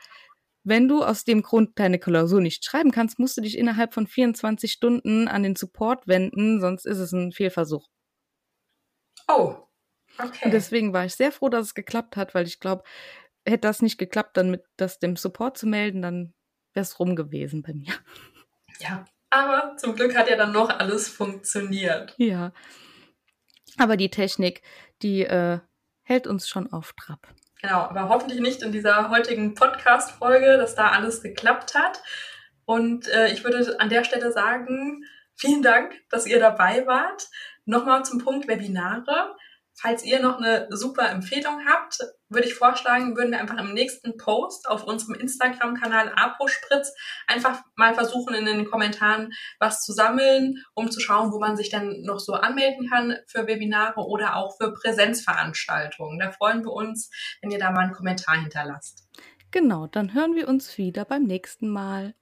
wenn 0.63 0.87
du 0.87 1.03
aus 1.03 1.25
dem 1.25 1.41
Grund 1.41 1.77
deine 1.77 1.99
Klausur 1.99 2.41
nicht 2.41 2.63
schreiben 2.63 2.91
kannst, 2.91 3.19
musst 3.19 3.37
du 3.37 3.41
dich 3.41 3.57
innerhalb 3.57 3.93
von 3.93 4.07
24 4.07 4.71
Stunden 4.71 5.27
an 5.27 5.43
den 5.43 5.55
Support 5.55 6.07
wenden, 6.07 6.61
sonst 6.61 6.85
ist 6.85 6.99
es 6.99 7.11
ein 7.11 7.31
Fehlversuch. 7.31 7.89
Oh, 9.27 9.55
okay. 10.17 10.45
Und 10.45 10.51
deswegen 10.51 10.93
war 10.93 11.05
ich 11.05 11.15
sehr 11.15 11.31
froh, 11.31 11.49
dass 11.49 11.67
es 11.67 11.73
geklappt 11.73 12.15
hat, 12.15 12.33
weil 12.33 12.47
ich 12.47 12.59
glaube, 12.59 12.83
hätte 13.45 13.67
das 13.67 13.81
nicht 13.81 13.97
geklappt, 13.97 14.37
dann 14.37 14.51
mit 14.51 14.63
das 14.77 14.99
dem 14.99 15.15
Support 15.15 15.57
zu 15.57 15.67
melden, 15.67 16.01
dann 16.01 16.33
wäre 16.73 16.83
es 16.83 16.99
rum 16.99 17.15
gewesen 17.15 17.61
bei 17.61 17.73
mir. 17.73 17.93
Ja, 18.79 19.05
aber 19.29 19.75
zum 19.77 19.95
Glück 19.95 20.15
hat 20.15 20.29
ja 20.29 20.35
dann 20.35 20.51
noch 20.51 20.69
alles 20.69 21.07
funktioniert. 21.09 22.15
Ja. 22.17 22.53
Aber 23.77 23.97
die 23.97 24.09
Technik, 24.09 24.61
die 25.01 25.23
äh, 25.23 25.59
hält 26.03 26.27
uns 26.27 26.47
schon 26.47 26.71
auf 26.71 26.93
Trab. 26.93 27.33
Genau, 27.63 27.79
aber 27.79 28.09
hoffentlich 28.09 28.41
nicht 28.41 28.61
in 28.61 28.73
dieser 28.73 29.09
heutigen 29.09 29.53
Podcast-Folge, 29.53 30.57
dass 30.57 30.75
da 30.75 30.89
alles 30.89 31.21
geklappt 31.21 31.75
hat. 31.75 32.03
Und 32.65 33.07
äh, 33.07 33.31
ich 33.31 33.45
würde 33.45 33.79
an 33.79 33.87
der 33.87 34.03
Stelle 34.03 34.33
sagen, 34.33 35.05
vielen 35.33 35.63
Dank, 35.63 35.93
dass 36.09 36.27
ihr 36.27 36.41
dabei 36.41 36.85
wart. 36.87 37.29
Nochmal 37.63 38.03
zum 38.03 38.19
Punkt 38.19 38.49
Webinare. 38.49 39.37
Falls 39.75 40.03
ihr 40.03 40.21
noch 40.21 40.37
eine 40.37 40.67
super 40.69 41.09
Empfehlung 41.09 41.65
habt, 41.65 41.97
würde 42.29 42.47
ich 42.47 42.53
vorschlagen, 42.53 43.15
würden 43.15 43.31
wir 43.31 43.39
einfach 43.39 43.57
im 43.57 43.73
nächsten 43.73 44.17
Post 44.17 44.67
auf 44.67 44.83
unserem 44.83 45.15
Instagram-Kanal 45.15 46.13
Apospritz 46.15 46.93
einfach 47.27 47.61
mal 47.75 47.93
versuchen, 47.93 48.35
in 48.35 48.45
den 48.45 48.65
Kommentaren 48.65 49.31
was 49.59 49.83
zu 49.83 49.91
sammeln, 49.91 50.63
um 50.73 50.91
zu 50.91 50.99
schauen, 50.99 51.31
wo 51.31 51.39
man 51.39 51.57
sich 51.57 51.69
dann 51.69 52.01
noch 52.01 52.19
so 52.19 52.33
anmelden 52.33 52.89
kann 52.89 53.17
für 53.27 53.47
Webinare 53.47 54.01
oder 54.01 54.35
auch 54.35 54.57
für 54.57 54.73
Präsenzveranstaltungen. 54.73 56.19
Da 56.19 56.31
freuen 56.31 56.63
wir 56.63 56.71
uns, 56.71 57.09
wenn 57.41 57.51
ihr 57.51 57.59
da 57.59 57.71
mal 57.71 57.85
einen 57.85 57.93
Kommentar 57.93 58.35
hinterlasst. 58.39 59.07
Genau, 59.51 59.87
dann 59.87 60.13
hören 60.13 60.35
wir 60.35 60.47
uns 60.47 60.77
wieder 60.77 61.05
beim 61.05 61.23
nächsten 61.23 61.69
Mal. 61.69 62.15